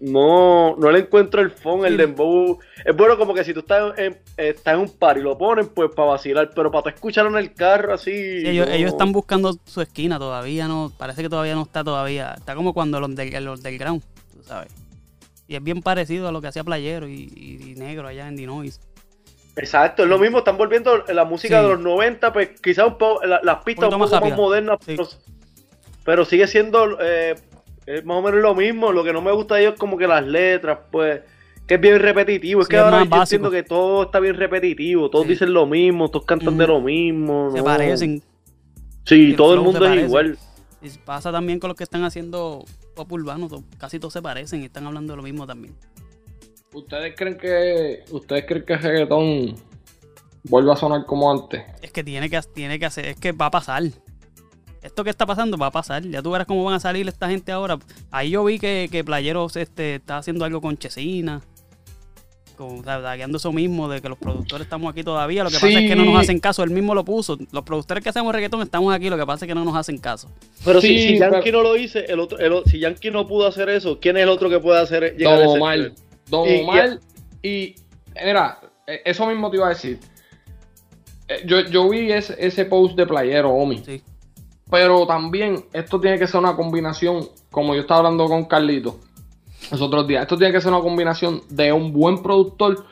no, 0.00 0.76
no 0.76 0.90
le 0.90 1.00
encuentro 1.00 1.40
el 1.40 1.50
phone, 1.50 1.86
el 1.86 1.92
Sí. 1.92 1.96
dembow. 1.98 2.58
Es 2.84 2.96
bueno 2.96 3.16
como 3.16 3.34
que 3.34 3.44
si 3.44 3.54
tú 3.54 3.60
estás 3.60 3.98
en, 3.98 4.18
estás 4.36 4.74
en 4.74 4.80
un 4.80 4.88
par 4.90 5.18
y 5.18 5.22
lo 5.22 5.36
ponen, 5.38 5.68
pues 5.68 5.90
para 5.94 6.08
vacilar, 6.10 6.50
pero 6.54 6.70
para 6.70 6.82
tú 6.84 6.88
escucharlo 6.90 7.30
en 7.30 7.44
el 7.44 7.54
carro 7.54 7.94
así. 7.94 8.10
Sí, 8.40 8.48
ellos, 8.48 8.66
no. 8.68 8.74
ellos 8.74 8.90
están 8.90 9.12
buscando 9.12 9.56
su 9.64 9.80
esquina 9.80 10.18
todavía, 10.18 10.66
no 10.68 10.90
parece 10.96 11.22
que 11.22 11.28
todavía 11.28 11.54
no 11.54 11.62
está 11.62 11.84
todavía. 11.84 12.34
Está 12.36 12.54
como 12.54 12.74
cuando 12.74 13.00
los 13.00 13.14
del, 13.14 13.44
los 13.44 13.62
del 13.62 13.78
ground, 13.78 14.02
tú 14.34 14.42
sabes. 14.42 14.72
Y 15.46 15.54
es 15.56 15.62
bien 15.62 15.80
parecido 15.82 16.28
a 16.28 16.32
lo 16.32 16.40
que 16.40 16.48
hacía 16.48 16.62
Playero 16.64 17.08
y, 17.08 17.30
y- 17.34 17.70
y 17.70 17.74
Negro 17.76 18.08
allá 18.08 18.28
en 18.28 18.36
Dinois. 18.36 18.80
Exacto, 19.56 20.02
es 20.04 20.08
lo 20.08 20.18
mismo, 20.18 20.38
están 20.38 20.56
volviendo 20.56 21.04
la 21.08 21.24
música 21.24 21.58
Sí. 21.60 21.62
de 21.66 21.72
los 21.74 21.80
90, 21.80 22.32
pues 22.32 22.50
quizás 22.60 22.86
un 22.86 22.98
poco, 22.98 23.24
la- 23.24 23.40
las 23.42 23.64
pistas 23.64 23.86
un 23.92 23.98
poco 23.98 24.20
más, 24.20 24.36
modernas, 24.36 24.78
Sí. 24.80 24.94
pero, 24.96 25.08
pero 26.04 26.24
sigue 26.24 26.46
siendo 26.46 26.96
eh, 27.00 27.34
es 27.96 28.04
más 28.04 28.18
o 28.18 28.22
menos 28.22 28.40
lo 28.40 28.54
mismo. 28.54 28.92
Lo 28.92 29.02
que 29.04 29.12
no 29.12 29.20
me 29.22 29.32
gusta 29.32 29.54
de 29.56 29.62
ellos 29.62 29.74
es 29.74 29.78
como 29.80 29.96
que 29.96 30.06
las 30.06 30.26
letras, 30.26 30.78
pues, 30.90 31.20
que 31.66 31.74
es 31.74 31.80
bien 31.80 31.98
repetitivo. 32.00 32.60
Es 32.62 32.66
Sí, 32.66 32.70
que 32.70 32.76
es 32.76 32.82
ahora 32.82 33.04
yo 33.04 33.10
básico. 33.10 33.46
entiendo 33.46 33.50
que 33.50 33.62
todo 33.62 34.02
está 34.04 34.20
bien 34.20 34.34
repetitivo, 34.36 35.10
todos 35.10 35.24
Sí. 35.26 35.32
dicen 35.32 35.52
lo 35.52 35.66
mismo, 35.66 36.08
todos 36.10 36.24
cantan 36.26 36.56
de 36.58 36.66
lo 36.66 36.80
mismo. 36.80 37.50
Se 37.52 37.58
no. 37.58 37.64
parecen. 37.64 38.22
Sí, 39.04 39.30
el 39.30 39.36
todo 39.36 39.54
el 39.54 39.60
mundo 39.60 39.86
es 39.86 40.04
igual. 40.04 40.38
Y 40.82 40.88
pasa 41.04 41.32
también 41.32 41.58
con 41.58 41.68
los 41.68 41.76
que 41.76 41.84
están 41.84 42.04
haciendo 42.04 42.64
pop 42.94 43.10
urbano, 43.12 43.48
casi 43.78 43.98
todos 43.98 44.12
se 44.12 44.22
parecen 44.22 44.62
y 44.62 44.66
están 44.66 44.86
hablando 44.86 45.12
de 45.12 45.16
lo 45.16 45.22
mismo 45.22 45.46
también. 45.46 45.74
¿Ustedes 46.72 47.14
creen 47.16 47.36
que 47.38 48.04
ustedes 48.10 48.44
creen 48.46 48.64
que 48.64 48.74
el 48.74 48.78
reggaetón 48.80 49.54
vuelva 50.44 50.74
a 50.74 50.76
sonar 50.76 51.06
como 51.06 51.30
antes? 51.32 51.62
Es 51.82 51.90
que 51.90 52.04
tiene 52.04 52.28
que, 52.28 52.38
tiene 52.54 52.78
que 52.78 52.86
hacer, 52.86 53.06
es 53.06 53.16
que 53.16 53.32
va 53.32 53.46
a 53.46 53.50
pasar. 53.50 53.82
Esto 54.82 55.02
que 55.04 55.10
está 55.10 55.26
pasando 55.26 55.56
va 55.56 55.66
a 55.66 55.70
pasar. 55.72 56.02
Ya 56.04 56.22
tú 56.22 56.30
verás 56.30 56.46
cómo 56.46 56.64
van 56.64 56.74
a 56.74 56.80
salir 56.80 57.06
esta 57.08 57.28
gente 57.28 57.50
ahora. 57.52 57.78
Ahí 58.10 58.30
yo 58.30 58.44
vi 58.44 58.58
que, 58.58 58.88
que 58.90 59.02
Playeros 59.04 59.56
este, 59.56 59.96
está 59.96 60.18
haciendo 60.18 60.44
algo 60.44 60.60
con 60.60 60.76
Chesina. 60.78 61.40
Con, 62.56 62.80
o 62.80 62.82
sea, 62.82 62.98
dagueando 63.00 63.38
eso 63.38 63.52
mismo, 63.52 63.88
de 63.88 64.00
que 64.00 64.08
los 64.08 64.18
productores 64.18 64.64
estamos 64.66 64.90
aquí 64.90 65.02
todavía. 65.04 65.44
Lo 65.44 65.50
que 65.50 65.54
pasa 65.56 65.68
es 65.68 65.88
que 65.88 65.94
no 65.96 66.04
nos 66.04 66.20
hacen 66.20 66.40
caso. 66.40 66.62
Él 66.62 66.70
mismo 66.70 66.94
lo 66.94 67.04
puso. 67.04 67.38
Los 67.52 67.62
productores 67.64 68.02
que 68.02 68.10
hacemos 68.10 68.32
reggaetón 68.32 68.62
estamos 68.62 68.92
aquí. 68.94 69.08
Lo 69.10 69.16
que 69.16 69.26
pasa 69.26 69.44
es 69.44 69.48
que 69.48 69.54
no 69.54 69.64
nos 69.64 69.76
hacen 69.76 69.98
caso. 69.98 70.28
Pero 70.64 70.80
si, 70.80 70.88
Sí, 70.88 71.08
si 71.08 71.18
Yankee 71.18 71.40
pero- 71.44 71.58
no 71.58 71.62
lo 71.68 71.76
hizo, 71.76 71.98
el 71.98 72.18
otro, 72.20 72.38
el 72.38 72.64
si 72.66 72.78
Yankee 72.80 73.10
no 73.10 73.26
pudo 73.28 73.46
hacer 73.46 73.68
eso, 73.68 73.98
¿quién 74.00 74.16
es 74.16 74.24
el 74.24 74.28
otro 74.28 74.48
que 74.50 74.58
puede 74.58 74.80
hacer 74.80 75.16
Don 75.18 75.46
Omar. 75.46 75.92
Don 76.28 76.48
Y- 76.48 76.60
Omar. 76.62 76.98
Y, 77.42 77.74
mira, 78.24 78.58
eh, 78.86 79.02
eso 79.04 79.26
mismo 79.26 79.50
te 79.50 79.56
iba 79.56 79.66
a 79.66 79.70
decir. 79.70 79.98
Eh, 81.28 81.42
Yo, 81.46 81.60
yo 81.60 81.88
vi 81.88 82.10
ese, 82.10 82.34
ese 82.38 82.64
post 82.64 82.96
de 82.96 83.06
Playero, 83.06 83.50
Omi. 83.50 83.82
Sí. 83.84 84.02
Pero 84.70 85.06
también 85.06 85.64
esto 85.72 85.98
tiene 86.00 86.18
que 86.18 86.26
ser 86.26 86.40
una 86.40 86.54
combinación, 86.54 87.26
como 87.50 87.74
yo 87.74 87.80
estaba 87.80 87.98
hablando 88.00 88.26
con 88.26 88.44
Carlito 88.44 88.98
los 89.70 89.80
otros 89.80 90.06
días, 90.06 90.22
esto 90.22 90.36
tiene 90.38 90.52
que 90.52 90.60
ser 90.60 90.72
una 90.72 90.80
combinación 90.80 91.42
de 91.50 91.72
un 91.72 91.92
buen 91.92 92.22
productor 92.22 92.84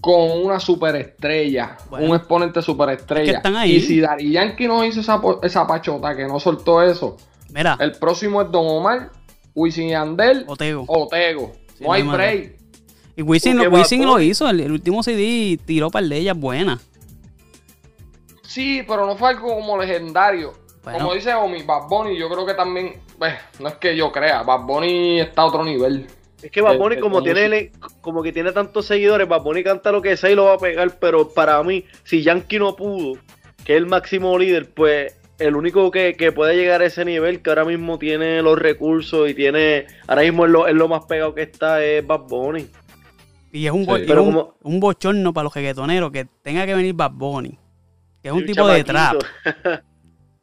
con 0.00 0.30
una 0.44 0.58
superestrella, 0.60 1.76
Bueno. 1.90 2.06
un 2.10 2.16
exponente 2.16 2.62
superestrella. 2.62 3.24
Es 3.24 3.30
que 3.32 3.36
están 3.36 3.56
ahí. 3.56 3.72
Y 3.76 3.80
si 3.80 4.00
Dari 4.00 4.30
Yankee 4.30 4.66
no 4.66 4.82
hizo 4.84 5.00
esa, 5.00 5.20
esa 5.42 5.66
pachota, 5.66 6.16
que 6.16 6.26
no 6.26 6.40
soltó 6.40 6.80
eso, 6.82 7.16
Mira, 7.52 7.76
el 7.80 7.92
próximo 7.92 8.40
es 8.40 8.50
Don 8.50 8.64
Omar, 8.66 9.10
Wisin 9.54 9.88
y 9.88 9.90
Yandel 9.90 10.44
Otego. 10.46 10.84
o 10.86 11.06
Tego. 11.08 11.52
Sí, 11.76 11.84
no 11.84 11.92
hay 11.92 12.02
break. 12.02 12.56
Y 13.16 13.22
Wisin, 13.22 13.58
lo, 13.58 13.68
Wisin 13.68 14.06
lo 14.06 14.20
hizo. 14.20 14.48
El, 14.48 14.60
el 14.60 14.72
último 14.72 15.02
CD 15.02 15.58
tiró 15.66 15.90
par 15.90 16.04
de 16.04 16.16
ellas 16.16 16.38
buenas. 16.38 16.80
Sí, 18.42 18.82
pero 18.86 19.06
no 19.06 19.16
fue 19.16 19.28
algo 19.30 19.54
como 19.54 19.76
legendario. 19.76 20.52
Bueno. 20.82 20.98
Como 21.00 21.14
dice 21.14 21.34
Omi, 21.34 21.62
Bad 21.62 21.88
Bunny, 21.88 22.18
yo 22.18 22.28
creo 22.30 22.46
que 22.46 22.54
también, 22.54 22.94
pues, 23.18 23.34
no 23.58 23.68
es 23.68 23.74
que 23.74 23.94
yo 23.96 24.10
crea, 24.12 24.42
Bad 24.42 24.62
Bunny 24.62 25.20
está 25.20 25.42
a 25.42 25.46
otro 25.46 25.62
nivel. 25.64 26.06
Es 26.42 26.50
que 26.50 26.62
Bad 26.62 26.78
Bunny 26.78 26.94
el- 26.96 27.00
como 27.02 27.18
el 27.18 27.24
tiene 27.24 27.72
como 28.00 28.22
que 28.22 28.32
tiene 28.32 28.50
tantos 28.52 28.86
seguidores, 28.86 29.28
Bad 29.28 29.42
Bunny 29.42 29.62
canta 29.62 29.92
lo 29.92 30.00
que 30.00 30.16
sea 30.16 30.30
y 30.30 30.34
lo 30.34 30.44
va 30.46 30.54
a 30.54 30.58
pegar, 30.58 30.98
pero 30.98 31.28
para 31.28 31.62
mí, 31.62 31.84
si 32.04 32.22
Yankee 32.22 32.58
no 32.58 32.76
pudo, 32.76 33.18
que 33.64 33.74
es 33.74 33.78
el 33.78 33.86
máximo 33.86 34.38
líder, 34.38 34.70
pues 34.72 35.16
el 35.38 35.54
único 35.54 35.90
que, 35.90 36.14
que 36.16 36.32
puede 36.32 36.56
llegar 36.56 36.80
a 36.80 36.86
ese 36.86 37.04
nivel, 37.04 37.42
que 37.42 37.50
ahora 37.50 37.66
mismo 37.66 37.98
tiene 37.98 38.40
los 38.40 38.58
recursos 38.58 39.28
y 39.28 39.34
tiene, 39.34 39.86
ahora 40.08 40.22
mismo 40.22 40.46
es 40.46 40.50
lo, 40.50 40.66
es 40.66 40.74
lo 40.74 40.88
más 40.88 41.04
pegado 41.04 41.34
que 41.34 41.42
está, 41.42 41.84
es 41.84 42.06
Bad 42.06 42.20
Bunny. 42.20 42.66
Y 43.52 43.66
es 43.66 43.72
un, 43.72 43.84
bo- 43.84 43.96
Sí. 43.98 44.04
y 44.08 44.12
un, 44.12 44.16
como- 44.16 44.54
un 44.62 44.80
bochorno 44.80 45.34
para 45.34 45.44
los 45.44 45.54
reggaetoneros 45.54 46.10
que 46.10 46.26
tenga 46.42 46.64
que 46.64 46.74
venir 46.74 46.94
Bad 46.94 47.10
Bunny. 47.12 47.58
Que 48.22 48.28
es 48.28 48.34
un 48.34 48.44
tipo 48.46 48.66
de 48.68 48.82
chamaquito. 48.84 49.18
trap. 49.54 49.82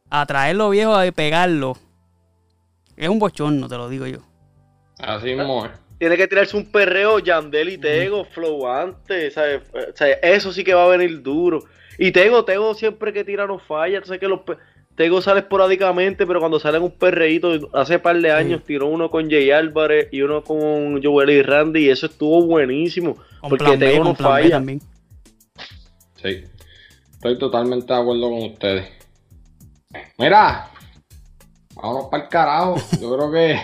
A 0.10 0.26
traerlo 0.26 0.70
viejo 0.70 1.04
y 1.04 1.12
pegarlo. 1.12 1.78
Es 2.96 3.10
un 3.10 3.20
bochorno, 3.20 3.68
te 3.68 3.78
lo 3.78 3.90
digo 3.90 4.08
yo. 4.08 4.20
Así 5.00 5.36
mismo 5.36 5.66
es. 5.66 5.72
Tiene 6.00 6.18
que 6.18 6.28
tirarse 6.28 6.56
un 6.56 6.72
perreo 6.72 7.20
Yandel 7.20 7.70
y 7.70 7.78
Tego, 7.78 8.24
flow 8.26 8.68
antes, 8.68 9.34
¿sabes? 9.34 9.62
O 9.74 9.96
sea, 9.96 10.14
eso 10.22 10.54
sí 10.54 10.64
que 10.64 10.74
va 10.74 10.86
a 10.86 10.90
venir 10.90 11.22
duro. 11.22 11.64
Y 11.98 12.12
Tego, 12.12 12.46
Tego 12.46 12.76
siempre 12.76 13.12
que 13.14 13.24
tira 13.24 13.48
no 13.48 13.58
falla, 13.60 14.04
sabes 14.04 14.20
que 14.20 14.28
los 14.28 14.42
Tego 14.96 15.22
sale 15.22 15.42
esporádicamente, 15.42 16.26
pero 16.26 16.40
cuando 16.40 16.60
sale 16.60 16.78
en 16.78 16.84
un 16.84 16.92
perreíto, 16.92 17.70
hace 17.74 18.00
par 18.00 18.20
de 18.20 18.32
años 18.32 18.64
tiró 18.64 18.88
uno 18.88 19.12
con 19.12 19.30
Jay 19.30 19.52
Álvarez 19.52 20.08
y 20.12 20.24
uno 20.24 20.44
con 20.44 21.04
Joel 21.04 21.30
y 21.30 21.42
Randy, 21.44 21.86
y 21.86 21.90
eso 21.90 22.08
estuvo 22.08 22.44
buenísimo. 22.48 23.16
Con 23.42 23.50
porque 23.50 23.64
plan 23.64 23.80
B, 23.80 23.86
Tego 23.86 24.00
no 24.00 24.06
con 24.06 24.16
plan 24.16 24.36
B 24.36 24.42
falla. 24.42 24.56
también. 24.56 24.82
Sí. 26.16 26.44
Estoy 27.14 27.38
totalmente 27.38 27.94
de 27.94 28.00
acuerdo 28.00 28.30
con 28.30 28.44
ustedes. 28.44 28.97
Mira, 30.18 30.68
vámonos 31.76 32.08
para 32.10 32.24
el 32.24 32.30
carajo. 32.30 32.76
Yo 33.00 33.16
creo 33.16 33.32
que 33.32 33.60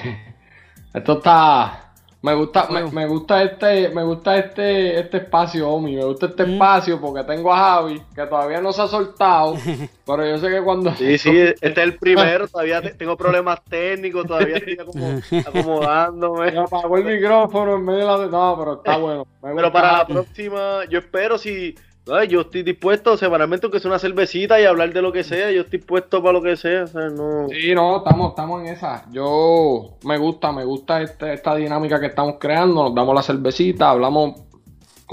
esto 0.94 1.14
está. 1.18 1.80
Me 2.22 2.34
gusta, 2.36 2.70
me, 2.70 2.90
me 2.90 3.06
gusta 3.06 3.44
este, 3.44 3.90
me 3.90 4.02
gusta 4.02 4.38
este, 4.38 4.98
este 4.98 5.18
espacio, 5.18 5.70
Omi. 5.70 5.98
Me 5.98 6.06
gusta 6.06 6.28
este 6.28 6.46
Mm. 6.46 6.54
espacio 6.54 7.02
porque 7.02 7.22
tengo 7.26 7.54
a 7.54 7.58
Javi, 7.58 8.02
que 8.16 8.26
todavía 8.26 8.62
no 8.62 8.72
se 8.72 8.82
ha 8.84 8.88
soltado. 8.88 9.56
pero 10.06 10.26
yo 10.26 10.38
sé 10.38 10.48
que 10.50 10.62
cuando. 10.62 10.94
Sí, 10.96 11.18
sí, 11.18 11.38
este 11.38 11.68
es 11.70 11.78
el 11.78 11.98
primero, 11.98 12.48
todavía 12.48 12.82
te- 12.82 12.94
tengo 12.94 13.18
problemas 13.18 13.62
técnicos, 13.66 14.26
todavía 14.26 14.56
estoy 14.56 14.78
como 14.78 15.20
acomodándome. 15.46 16.52
Me 16.54 16.60
apagó 16.60 16.98
el 16.98 17.04
micrófono 17.04 17.76
en 17.76 17.84
medio 17.84 18.18
de 18.20 18.26
la. 18.28 18.32
No, 18.32 18.56
pero 18.58 18.74
está 18.76 18.96
bueno. 18.96 19.28
Me 19.42 19.54
Pero 19.54 19.72
para 19.74 19.98
la 19.98 20.08
próxima, 20.08 20.86
yo 20.90 21.00
espero 21.00 21.38
si. 21.38 21.76
Ay, 22.12 22.28
yo 22.28 22.42
estoy 22.42 22.64
dispuesto 22.64 23.16
semanalmente, 23.18 23.66
aunque 23.66 23.80
sea 23.80 23.90
una 23.92 24.00
cervecita 24.00 24.60
y 24.60 24.66
hablar 24.66 24.92
de 24.94 25.02
lo 25.02 25.12
que 25.12 25.24
sea. 25.24 25.52
Yo 25.52 25.62
estoy 25.62 25.80
puesto 25.80 26.22
para 26.22 26.34
lo 26.34 26.42
que 26.42 26.56
sea. 26.56 26.84
O 26.84 26.88
sea, 26.88 27.10
no. 27.10 27.48
Sí, 27.50 27.74
no, 27.76 27.98
estamos, 27.98 28.30
estamos 28.30 28.62
en 28.62 28.68
esa. 28.68 29.06
Yo 29.12 29.98
me 30.04 30.18
gusta, 30.18 30.52
me 30.52 30.64
gusta 30.66 31.02
este- 31.02 31.34
esta 31.34 31.56
dinámica 31.56 32.00
que 32.00 32.08
estamos 32.08 32.36
creando. 32.40 32.84
Nos 32.84 32.96
damos 32.96 33.16
la 33.16 33.22
cervecita, 33.24 33.90
hablamos 33.90 34.42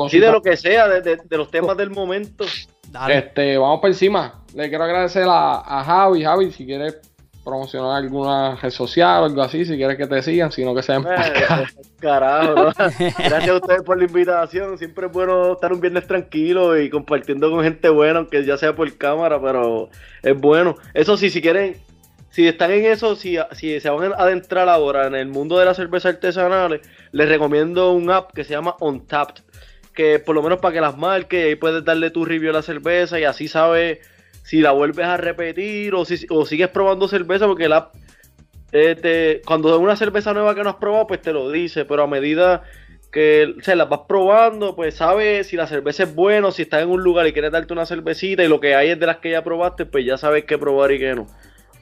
Sí, 0.09 0.19
de 0.19 0.33
lo 0.33 0.41
que 0.41 0.57
sea, 0.57 0.89
de, 0.89 1.03
de- 1.03 1.19
de 1.23 1.37
los 1.37 1.51
temas 1.51 1.77
del 1.77 1.91
momento. 1.91 2.45
Dale. 2.89 3.19
Este, 3.19 3.59
vamos 3.59 3.81
por 3.81 3.91
encima. 3.91 4.43
Le 4.55 4.69
quiero 4.69 4.85
agradecer 4.85 5.25
a, 5.29 5.59
a 5.61 5.85
Javi. 5.85 6.25
Javi, 6.25 6.51
si 6.53 6.65
quieres 6.65 6.99
promocionar 7.45 7.97
alguna 7.97 8.57
red 8.57 8.71
social 8.71 9.23
o 9.23 9.25
algo 9.27 9.43
así, 9.43 9.65
si 9.65 9.77
quieres 9.77 9.97
que 9.97 10.07
te 10.07 10.23
sigan, 10.23 10.53
sino 10.53 10.75
que 10.75 10.83
sean 10.83 11.05
Eh, 11.07 11.65
Carajo, 12.01 12.55
¿no? 12.55 12.65
Gracias 12.67 13.49
a 13.49 13.55
ustedes 13.55 13.83
por 13.83 13.99
la 13.99 14.05
invitación. 14.05 14.79
Siempre 14.79 15.07
es 15.07 15.13
bueno 15.13 15.53
estar 15.53 15.73
un 15.73 15.81
viernes 15.81 16.07
tranquilo 16.07 16.79
y 16.79 16.89
compartiendo 16.91 17.51
con 17.51 17.63
gente 17.63 17.89
buena, 17.89 18.21
aunque 18.21 18.45
ya 18.45 18.57
sea 18.57 18.75
por 18.75 18.93
cámara, 18.97 19.41
pero 19.41 19.91
es 20.23 20.39
bueno. 20.39 20.77
Eso 20.95 21.17
sí, 21.17 21.31
si 21.31 21.43
quieren, 21.43 21.77
si 22.31 22.47
están 22.47 22.71
en 22.71 22.87
eso, 22.87 23.17
si, 23.17 23.37
si 23.53 23.81
se 23.81 23.91
van 23.91 24.13
a 24.13 24.17
adentrar 24.17 24.69
ahora 24.69 25.07
en 25.07 25.15
el 25.15 25.29
mundo 25.29 25.59
de 25.59 25.65
las 25.65 25.77
cervezas 25.77 26.15
artesanales, 26.15 26.81
les 27.13 27.29
recomiendo 27.29 27.93
un 27.93 28.11
app 28.11 28.33
que 28.33 28.45
se 28.45 28.53
llama 28.53 28.77
Untapped, 28.81 29.43
que 29.95 30.19
por 30.19 30.35
lo 30.35 30.43
menos 30.43 30.59
para 30.61 30.75
que 30.75 30.81
las 30.81 30.97
marques, 30.97 31.45
ahí 31.45 31.55
puedes 31.57 31.85
darle 31.85 32.11
tu 32.11 32.25
review 32.25 32.51
a 32.51 32.55
la 32.55 32.63
cerveza 32.63 33.19
y 33.19 33.25
así 33.25 33.49
sabes 33.49 33.99
si 34.43 34.61
la 34.61 34.73
vuelves 34.73 35.07
a 35.07 35.17
repetir 35.17 35.95
o 35.95 36.05
si 36.05 36.27
o 36.31 36.45
sigues 36.47 36.69
probando 36.69 37.09
cerveza, 37.09 37.47
porque 37.47 37.65
el 37.67 37.73
app 37.73 37.95
eh, 38.73 38.95
te- 38.95 39.43
cuando 39.47 39.75
es 39.75 39.81
una 39.81 39.97
cerveza 39.97 40.33
nueva 40.33 40.55
que 40.55 40.63
no 40.63 40.71
has 40.71 40.77
probado, 40.77 41.07
pues 41.07 41.21
te 41.23 41.33
lo 41.33 41.51
dice, 41.51 41.85
pero 41.85 42.05
a 42.05 42.07
medida 42.07 42.63
que 43.13 43.55
se 43.63 43.75
las 43.75 43.89
vas 43.89 44.03
probando, 44.09 44.77
pues 44.77 44.95
sabes 44.95 45.49
si 45.49 45.57
la 45.57 45.67
cerveza 45.67 46.05
es 46.05 46.15
buena, 46.15 46.47
o 46.49 46.53
si 46.53 46.63
estás 46.63 46.83
en 46.83 46.91
un 46.91 47.03
lugar 47.03 47.27
y 47.27 47.33
quieres 47.33 47.51
darte 47.51 47.73
una 47.73 47.85
cervecita 47.87 48.45
y 48.45 48.49
lo 48.49 48.61
que 48.61 48.77
hay 48.77 48.91
es 48.91 49.01
de 49.01 49.07
las 49.07 49.17
que 49.17 49.33
ya 49.33 49.43
probaste, 49.43 49.87
pues 49.87 50.05
ya 50.07 50.17
sabes 50.17 50.45
qué 50.45 50.57
probar 50.59 50.93
y 50.93 50.99
qué 51.01 51.15
no. 51.17 51.27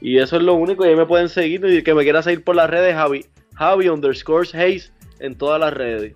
Y 0.01 0.19
eso 0.19 0.37
es 0.37 0.43
lo 0.43 0.55
único, 0.55 0.87
y 0.87 0.89
ahí 0.89 0.97
me 0.97 1.05
pueden 1.07 1.29
seguir 1.29 1.63
y 1.67 1.83
que 1.83 1.93
me 1.93 2.05
quieras 2.05 2.25
seguir 2.25 2.43
por 2.45 2.57
las 2.57 2.71
redes, 2.71 2.95
Javi, 2.95 3.27
Javi 3.55 3.89
underscores 3.91 4.55
Hayes 4.55 4.93
en 5.21 5.37
todas 5.37 5.61
las 5.61 5.75
redes. 5.75 6.15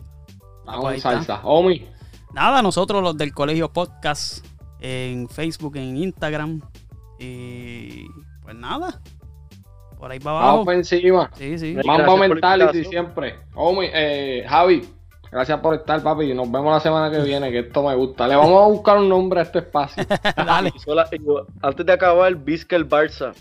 Vamos 0.64 1.00
salsa. 1.02 1.40
Omi, 1.42 1.87
Nada, 2.33 2.62
nosotros 2.62 3.02
los 3.02 3.14
del 3.18 3.35
Colegio 3.35 3.70
Podcast 3.70 4.46
en 4.83 5.29
Facebook, 5.29 5.77
en 5.77 5.97
Instagram. 5.97 6.61
Y 7.18 8.07
pues 8.42 8.57
nada. 8.57 9.01
Por 9.99 10.11
ahí 10.11 10.18
para 10.18 10.35
vamos 10.35 10.49
abajo. 10.49 10.64
por 10.64 10.75
encima. 10.75 11.31
Sí, 11.35 11.57
sí. 11.59 11.75
La 11.75 12.16
Mentality 12.16 12.85
siempre. 12.85 13.37
Omi, 13.55 13.87
eh, 13.92 14.45
Javi, 14.49 14.85
gracias 15.31 15.61
por 15.61 15.77
estar, 15.77 16.03
papi. 16.03 16.35
Nos 16.35 16.51
vemos 16.51 16.73
la 16.73 16.81
semana 16.81 17.09
que 17.09 17.23
viene, 17.23 17.53
que 17.53 17.61
esto 17.61 17.85
me 17.85 17.95
gusta. 17.95 18.27
Le 18.27 18.35
vamos 18.35 18.61
a 18.61 18.66
buscar 18.66 18.99
un 18.99 19.09
nombre 19.09 19.38
a 19.38 19.45
este 19.45 19.61
espacio. 19.61 20.05
Dale. 20.37 20.73
Sola- 20.85 21.09
yo, 21.25 21.47
antes 21.62 21.87
de 21.87 21.92
acabar, 21.92 22.35
Vizca 22.35 22.75
el 22.75 22.88
Barça. 22.88 23.33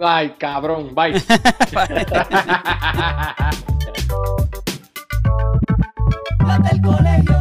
Ay, 0.00 0.34
cabrón. 0.38 0.92
Bye. 0.92 1.12
Colegio. 6.82 7.38